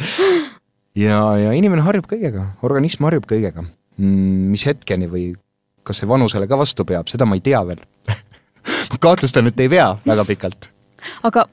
[0.95, 3.65] ja, ja inimene harjub kõigega, organism harjub kõigega.
[3.97, 5.33] mis hetkeni või
[5.83, 7.79] kas see vanusele ka vastu peab, seda ma ei tea veel.
[8.91, 10.69] ma kahtlustan, et ei pea väga pikalt.
[11.23, 11.47] aga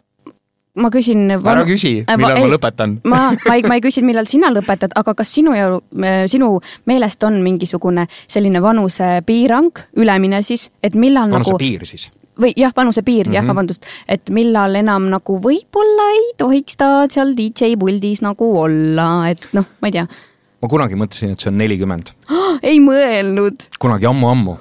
[0.75, 1.29] ma küsin.
[1.31, 2.97] ära küsi, millal ma lõpetan.
[3.12, 5.70] ma, ma ei, ma ei küsinud, millal sina lõpetad, aga kas sinu ja
[6.31, 6.59] sinu
[6.91, 12.09] meelest on mingisugune selline vanusepiirang, ülemine siis, et millal vanuse nagu siis.
[12.41, 13.35] või jah, vanusepiir mm, -hmm.
[13.37, 13.51] jah, Mhm.
[13.55, 19.49] vabandust, et millal enam nagu võib-olla ei tohiks ta seal DJ puldis nagu olla, et
[19.53, 20.07] noh, ma ei tea
[20.64, 23.68] ma kunagi mõtlesin, et see on nelikümmend, oh,, ei mõelnud.
[23.79, 24.57] kunagi ammu-ammu.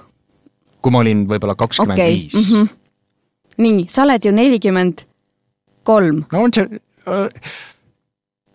[0.84, 2.36] kui ma olin võib-olla kakskümmend viis.
[3.58, 5.06] nii, sa oled ju nelikümmend
[5.88, 6.82] kolm, no on see,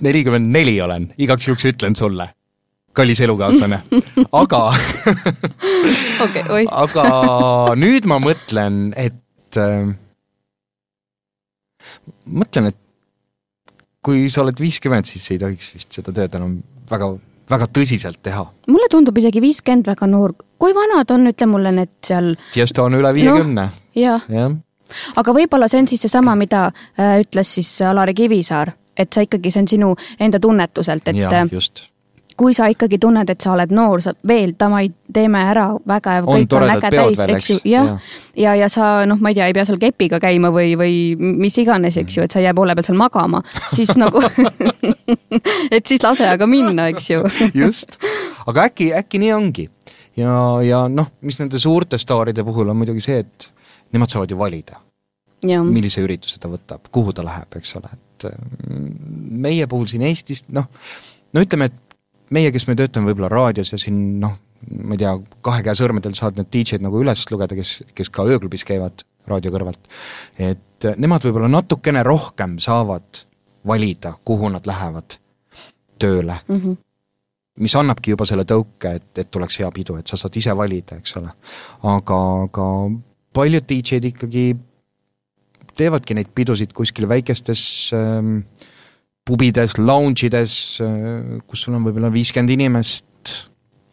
[0.04, 2.30] nelikümmend neli olen, igaks juhuks ütlen sulle,
[2.96, 3.80] kallis elukaaslane,
[4.42, 4.62] aga
[6.24, 7.06] okei, oi, aga
[7.78, 9.90] nüüd ma mõtlen, et äh,
[12.28, 12.78] mõtlen, et
[14.04, 16.58] kui sa oled viiskümmend, siis ei tohiks vist seda tööd enam
[16.90, 17.10] väga,
[17.50, 18.46] väga tõsiselt teha.
[18.70, 22.98] mulle tundub isegi viiskümmend väga noor, kui vanad on, ütle mulle need seal, Tiesto on
[23.00, 24.54] üle viiekümne no., jah, jah.
[25.16, 29.53] Aga võib-olla see on siis seesama, mida äh, ütles siis Alari Kivisaar, et sa ikkagi,
[29.55, 31.89] see on sinu enda tunnetuselt, et ja äh, just,
[32.39, 36.39] kui sa ikkagi tunned, et sa oled noor, sa veel davai, teeme ära, vägev, On
[36.39, 38.12] kõik on äge täis, eks ju jah Jah..
[38.39, 41.59] ja, ja sa noh, ma ei tea, ei pea seal kepiga käima või, või mis
[41.59, 43.43] iganes, eks ju, et sa ei jää poole peal seal magama,
[43.74, 44.22] siis nagu,
[45.76, 47.26] et siis lase aga minna, eks ju.
[47.64, 47.99] just,
[48.47, 49.68] aga äkki, äkki nii ongi.
[50.18, 50.32] ja,
[50.62, 53.51] ja noh, mis nende suurte staaride puhul on muidugi see, et
[53.95, 54.80] nemad saavad ju valida,
[55.47, 58.89] millise ürituse ta võtab, kuhu ta läheb, eks ole, et mm,
[59.45, 60.66] meie puhul siin Eestis noh,
[61.32, 61.99] no ütleme, et
[62.34, 64.34] meie, kes me töötame võib-olla raadios ja siin noh,
[64.82, 65.14] ma ei tea,
[65.45, 69.53] kahe käe sõrmedel saad need DJ-d nagu üles lugeda, kes, kes ka ööklubis käivad raadio
[69.55, 69.80] kõrvalt,
[70.41, 73.24] et nemad võib-olla natukene rohkem saavad
[73.68, 75.18] valida, kuhu nad lähevad
[75.99, 76.57] tööle mm.
[76.57, 76.76] -hmm.
[77.59, 80.97] mis annabki juba selle tõuke, et, et tuleks hea pidu, et sa saad ise valida,
[80.97, 81.30] eks ole.
[81.82, 82.66] aga, aga
[83.39, 84.47] paljud DJ-d ikkagi
[85.78, 87.62] teevadki neid pidusid kuskil väikestes
[87.95, 88.41] ähm,
[89.28, 93.07] pubides, lounge ides äh,, kus sul on võib-olla viiskümmend inimest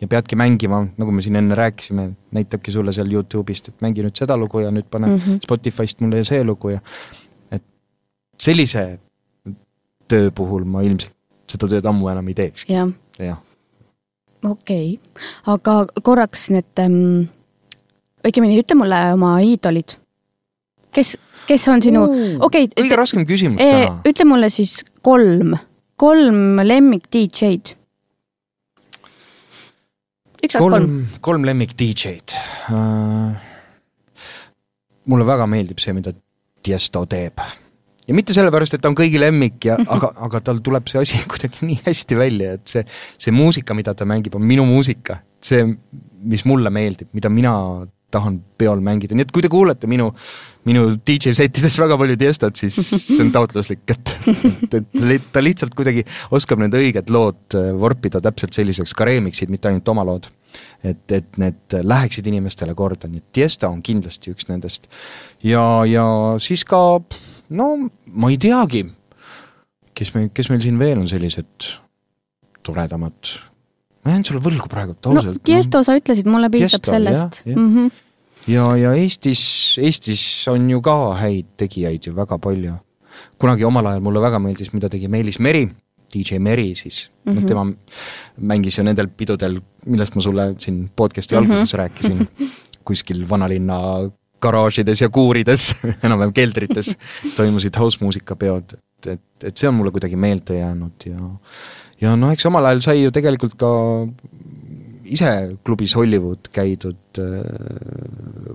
[0.01, 4.17] ja peadki mängima, nagu me siin enne rääkisime, näitabki sulle seal Youtube'ist, et mängi nüüd
[4.17, 5.21] seda lugu ja nüüd pane mm.
[5.21, 5.43] -hmm.
[5.45, 6.81] Spotify'st mulle see lugu ja
[7.51, 7.63] et
[8.41, 8.99] sellise
[10.07, 11.15] töö puhul ma ilmselt
[11.51, 13.39] seda tööd ammu enam ei teekski, jah, jah.
[14.43, 15.23] okei okay.,
[15.53, 17.27] aga korraks need ähm,,
[18.25, 19.97] õigemini ütle mulle oma iidolid.
[20.95, 21.15] kes,
[21.47, 22.03] kes on sinu,
[22.45, 23.95] okei kõige raskem küsimus e, täna.
[24.11, 25.57] ütle mulle siis kolm,
[25.99, 27.75] kolm lemmik DJ-d.
[30.55, 30.61] kolm.
[30.61, 32.39] kolm, kolm lemmik DJ-d
[32.71, 33.35] uh,.
[35.05, 36.15] mulle väga meeldib see, mida
[36.65, 37.37] Tiesto teeb
[38.07, 41.21] ja mitte sellepärast, et ta on kõigi lemmik ja aga, aga tal tuleb see asi
[41.31, 42.85] kuidagi nii hästi välja, et see,
[43.21, 45.21] see muusika, mida ta mängib, on minu muusika.
[45.45, 45.65] see,
[46.25, 47.53] mis mulle meeldib, mida mina
[48.15, 50.09] tahan peol mängida, nii et kui te kuulete minu,
[50.67, 54.15] minu DJ settides väga palju Tiestot, siis see on taotluslik, et,
[54.79, 56.05] et, ta lihtsalt kuidagi
[56.35, 60.31] oskab need õiged lood äh, vorpida täpselt selliseks, ka remix'id, mitte ainult oma lood.
[60.87, 64.87] et, et need läheksid inimestele korda, nii et Tiesto on kindlasti üks nendest.
[65.43, 66.05] ja, ja
[66.39, 66.79] siis ka
[67.49, 67.71] no
[68.05, 68.85] ma ei teagi,
[69.95, 71.69] kes me, kes meil siin veel on sellised
[72.65, 73.35] toredamad,
[74.05, 75.43] ma jään sulle võlgu praegu, no ausalt.
[75.45, 77.43] Tiesto sa ütlesid, mulle piisab Tiesto, sellest.
[77.49, 78.01] Mm -hmm.
[78.47, 79.43] ja, ja Eestis,
[79.81, 82.75] Eestis on ju ka häid tegijaid ju väga palju.
[83.39, 85.63] kunagi omal ajal mulle väga meeldis, mida tegi Meelis Meri,
[86.13, 87.39] DJ Meri siis mm, -hmm.
[87.39, 87.65] Noh tema
[88.37, 91.51] mängis ju nendel pidudel, millest ma sulle siin podcast'i mm -hmm.
[91.51, 92.27] alguses rääkisin,
[92.83, 95.75] kuskil vanalinna garaažides ja kuurides,
[96.05, 96.97] enam-vähem keldrites
[97.35, 101.19] toimusid house-muusikapeod, et, et, et see on mulle kuidagi meelde jäänud ja
[102.01, 103.71] ja noh, eks omal ajal sai ju tegelikult ka
[105.05, 105.31] ise
[105.65, 107.41] klubis Hollywood käidud äh,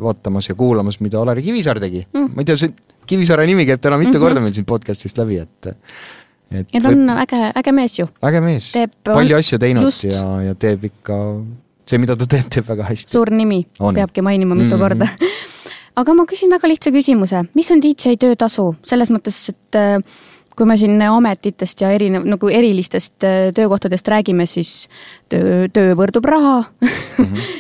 [0.03, 2.32] vaatamas ja kuulamas, mida Alari Kivisaar tegi mm..
[2.34, 2.74] ma ei tea, see
[3.11, 4.26] Kivisaare nimi käib täna mitu mm -hmm.
[4.26, 5.70] korda meil siin podcast'ist läbi, et
[6.51, 7.22] et ja ta on võib...
[7.24, 8.09] äge, äge mees ju.
[8.26, 8.72] äge mees,
[9.07, 10.05] palju asju teinud just.
[10.05, 11.16] ja, ja teeb ikka,
[11.86, 13.12] see, mida ta teeb, teeb väga hästi.
[13.12, 14.88] suur nimi, peabki mainima mitu mm -hmm.
[14.88, 15.09] korda
[16.01, 19.98] aga ma küsin väga lihtsa küsimuse, mis on DJ töötasu, selles mõttes, et äh,
[20.61, 24.90] kui me siin ametitest ja erinev, nagu erilistest äh, töökohtadest räägime, siis
[25.32, 27.26] töö, töö võrdub raha mm.
[27.26, 27.58] -hmm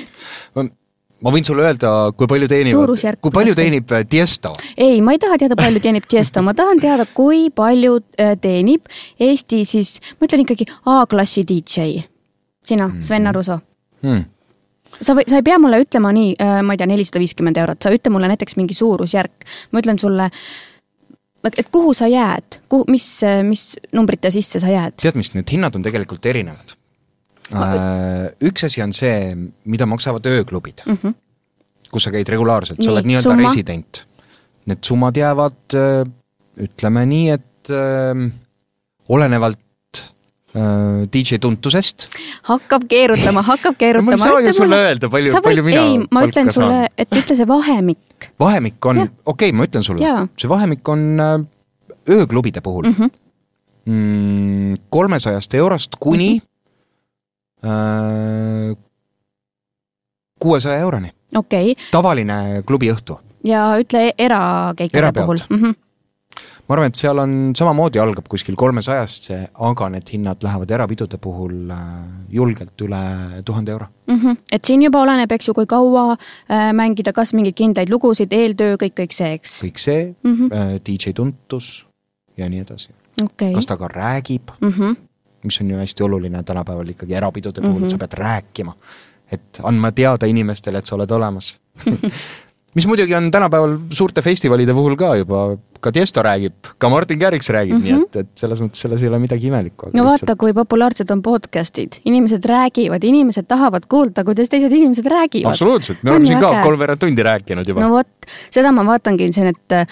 [1.24, 4.54] ma võin sulle öelda, kui palju teenivad, kui palju teenib äh, Tiesto?
[4.76, 8.88] ei, ma ei taha teada, palju teenib Tiesto, ma tahan teada, kui palju äh, teenib
[9.20, 12.04] Eesti siis, ma ütlen ikkagi A-klassi DJ.
[12.64, 13.60] sina mm., Sven Arusoo
[14.06, 14.24] mm..
[15.00, 17.82] sa või, sa ei pea mulle ütlema nii, äh, ma ei tea, nelisada viiskümmend eurot,
[17.82, 19.48] sa ütle mulle näiteks mingi suurusjärk.
[19.72, 20.30] ma ütlen sulle,
[21.48, 23.06] et kuhu sa jääd, kuhu, mis,
[23.46, 24.98] mis numbrite sisse sa jääd?
[25.00, 26.76] tead mis, need hinnad on tegelikult erinevad
[27.50, 29.32] Äh, üks asi on see,
[29.66, 31.14] mida maksavad ööklubid mm, -hmm.
[31.90, 34.04] kus sa käid regulaarselt, sa oled nii-öelda resident.
[34.70, 36.04] Need summad jäävad, äh,
[36.60, 38.30] ütleme nii, et öö, äh,
[39.08, 39.58] olenevalt
[41.12, 42.08] DJ tuntusest.
[42.48, 44.18] hakkab keerutama, hakkab keerutama no,.
[44.18, 44.88] ma ei saa ju sulle mulle...
[44.88, 48.30] öelda, palju, palju mina ei, ma ütlen sulle, et ütle see vahemik.
[48.40, 51.06] vahemik on, okei okay,, ma ütlen sulle, see vahemik on
[52.10, 53.12] ööklubide puhul mhm.
[53.86, 55.56] mm, kolmesajast -hmm.
[55.56, 56.50] mm, eurost kuni mm -hmm
[57.64, 58.76] Äh,
[60.38, 61.12] kuuesaja euroni.
[61.36, 61.84] okei okay..
[61.90, 63.20] tavaline klubiõhtu.
[63.44, 65.56] ja ütle erakeikade puhul mm.
[65.56, 65.74] -hmm.
[66.70, 71.18] Ma arvan, et seal on samamoodi algab kuskil kolmesajast see, aga need hinnad lähevad erapidude
[71.18, 71.80] puhul äh,
[72.30, 73.00] julgelt üle
[73.44, 74.20] tuhande euro mm.
[74.20, 74.36] -hmm.
[74.54, 78.78] et siin juba oleneb, eks ju, kui kaua äh, mängida, kas mingeid kindlaid lugusid, eeltöö,
[78.78, 79.58] kõik, kõik see, eks?
[79.64, 80.54] kõik see mm, -hmm.
[80.54, 81.86] äh, DJ tuntus
[82.38, 83.50] ja nii edasi okay..
[83.54, 84.98] kas ta ka räägib mm, -hmm
[85.44, 87.84] mis on ju hästi oluline tänapäeval ikkagi erapidude puhul mm, -hmm.
[87.84, 88.00] et sa mhm.
[88.00, 88.72] pead rääkima.
[89.32, 91.60] et andma teada inimestele, et sa oled olemas
[92.74, 97.48] mis muidugi on tänapäeval suurte festivalide puhul ka juba ka Tiesto räägib, ka Martin Garrix
[97.50, 97.96] räägib mm, -hmm.
[97.96, 99.90] nii et, et selles mõttes selles ei ole midagi imelikku.
[99.94, 105.06] no vaata lihtsalt..., kui populaarsed on podcast'id, inimesed räägivad, inimesed tahavad kuulda, kuidas teised inimesed
[105.06, 105.50] räägivad.
[105.50, 107.80] absoluutselt, me oleme siin ka kolmveerand tundi rääkinud juba.
[107.80, 108.08] no vot,
[108.50, 109.86] seda ma vaatangi siin, et äh,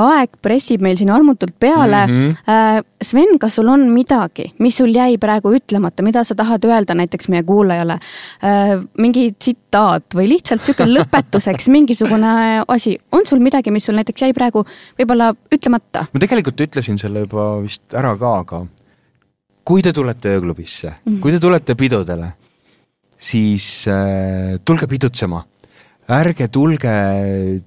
[0.00, 2.14] aeg pressib meil siin armutult peale mm.
[2.14, 2.36] -hmm.
[2.48, 6.94] Äh, Sven, kas sul on midagi, mis sul jäi praegu ütlemata, mida sa tahad öelda
[6.94, 7.98] näiteks meie kuulajale
[8.42, 8.78] äh,?
[8.98, 14.32] mingi tsitaat või lihtsalt niisugune lõpetuseks mingisugune asi, on sul midagi, mis sul näiteks jäi
[14.32, 14.64] praegu
[14.98, 16.06] võib-olla võib-olla ütlemata.
[16.12, 18.62] ma tegelikult ütlesin selle juba vist ära ka, aga
[19.64, 21.20] kui te tulete ööklubisse mm, -hmm.
[21.20, 22.32] kui te tulete pidudele,
[23.18, 25.44] siis äh, tulge pidutsema.
[26.08, 26.92] ärge tulge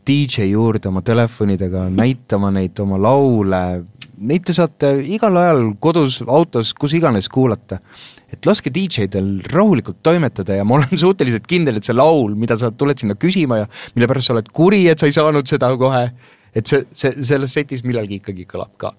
[0.08, 3.84] DJ juurde oma telefonidega näitama neid oma laule,
[4.18, 7.80] neid te saate igal ajal kodus, autos, kus iganes kuulata.
[8.32, 12.72] et laske DJ-del rahulikult toimetada ja ma olen suhteliselt kindel, et see laul, mida sa
[12.72, 16.10] tuled sinna küsima ja mille pärast sa oled kuri, et sa ei saanud seda kohe
[16.56, 18.96] et see, see selles setis millalgi ikkagi kõlab ka.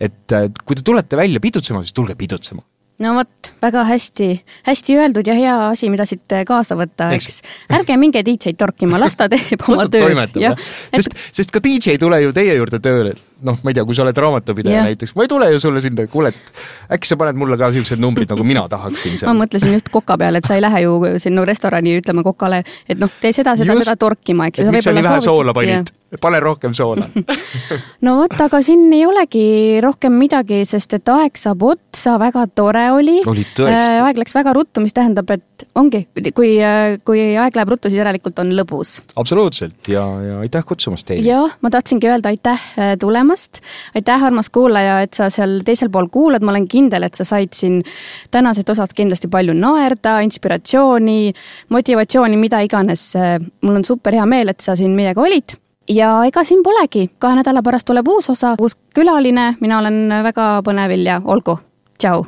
[0.00, 2.62] et kui te tulete välja pidutsema, siis tulge pidutsema
[3.02, 4.28] no vot, väga hästi,
[4.66, 7.40] hästi öeldud ja hea asi, mida siit kaasa võtta, eks.
[7.72, 10.34] ärge minge DJ-d torkima, las ta teeb oma tööd.
[10.34, 13.14] sest et..., sest ka DJ ei tule ju teie juurde tööle,
[13.46, 16.06] noh, ma ei tea, kui sa oled raamatupidaja näiteks, ma ei tule ju sulle sinna,
[16.12, 16.62] kuule, et
[16.98, 19.32] äkki sa paned mulle ka siuksed numbrid, nagu mina tahaksin seal.
[19.32, 23.00] ma mõtlesin just koka peale, et sa ei lähe ju sinna restorani ütlema kokale, et
[23.00, 24.70] noh, tee seda, seda, seda torkima, eks ju.
[24.74, 25.96] miks sa nii vähe soola panid?
[26.20, 27.06] Pane rohkem soola
[28.06, 29.44] no vot, aga siin ei olegi
[29.82, 33.18] rohkem midagi, sest et aeg saab otsa, väga tore oli.
[33.28, 33.96] oli tõesti.
[33.96, 36.04] Äh, aeg läks väga ruttu, mis tähendab, et ongi,
[36.36, 38.98] kui, äh, kui aeg läheb ruttu, siis järelikult on lõbus.
[39.16, 41.24] absoluutselt ja, ja aitäh kutsumast teile.
[41.26, 43.62] jah, ma tahtsingi öelda aitäh äh, tulemast.
[43.96, 47.56] aitäh, armas kuulaja, et sa seal teisel pool kuulad, ma olen kindel, et sa said
[47.56, 47.80] siin
[48.34, 51.32] tänasest osast kindlasti palju naerda, inspiratsiooni,
[51.72, 53.12] motivatsiooni, mida iganes.
[53.62, 55.56] mul on super hea meel, et sa siin meiega olid
[55.88, 60.52] ja ega siin polegi, kahe nädala pärast tuleb uus osa, uus külaline, mina olen väga
[60.64, 61.58] põnevil ja olgu,
[61.98, 62.24] tšau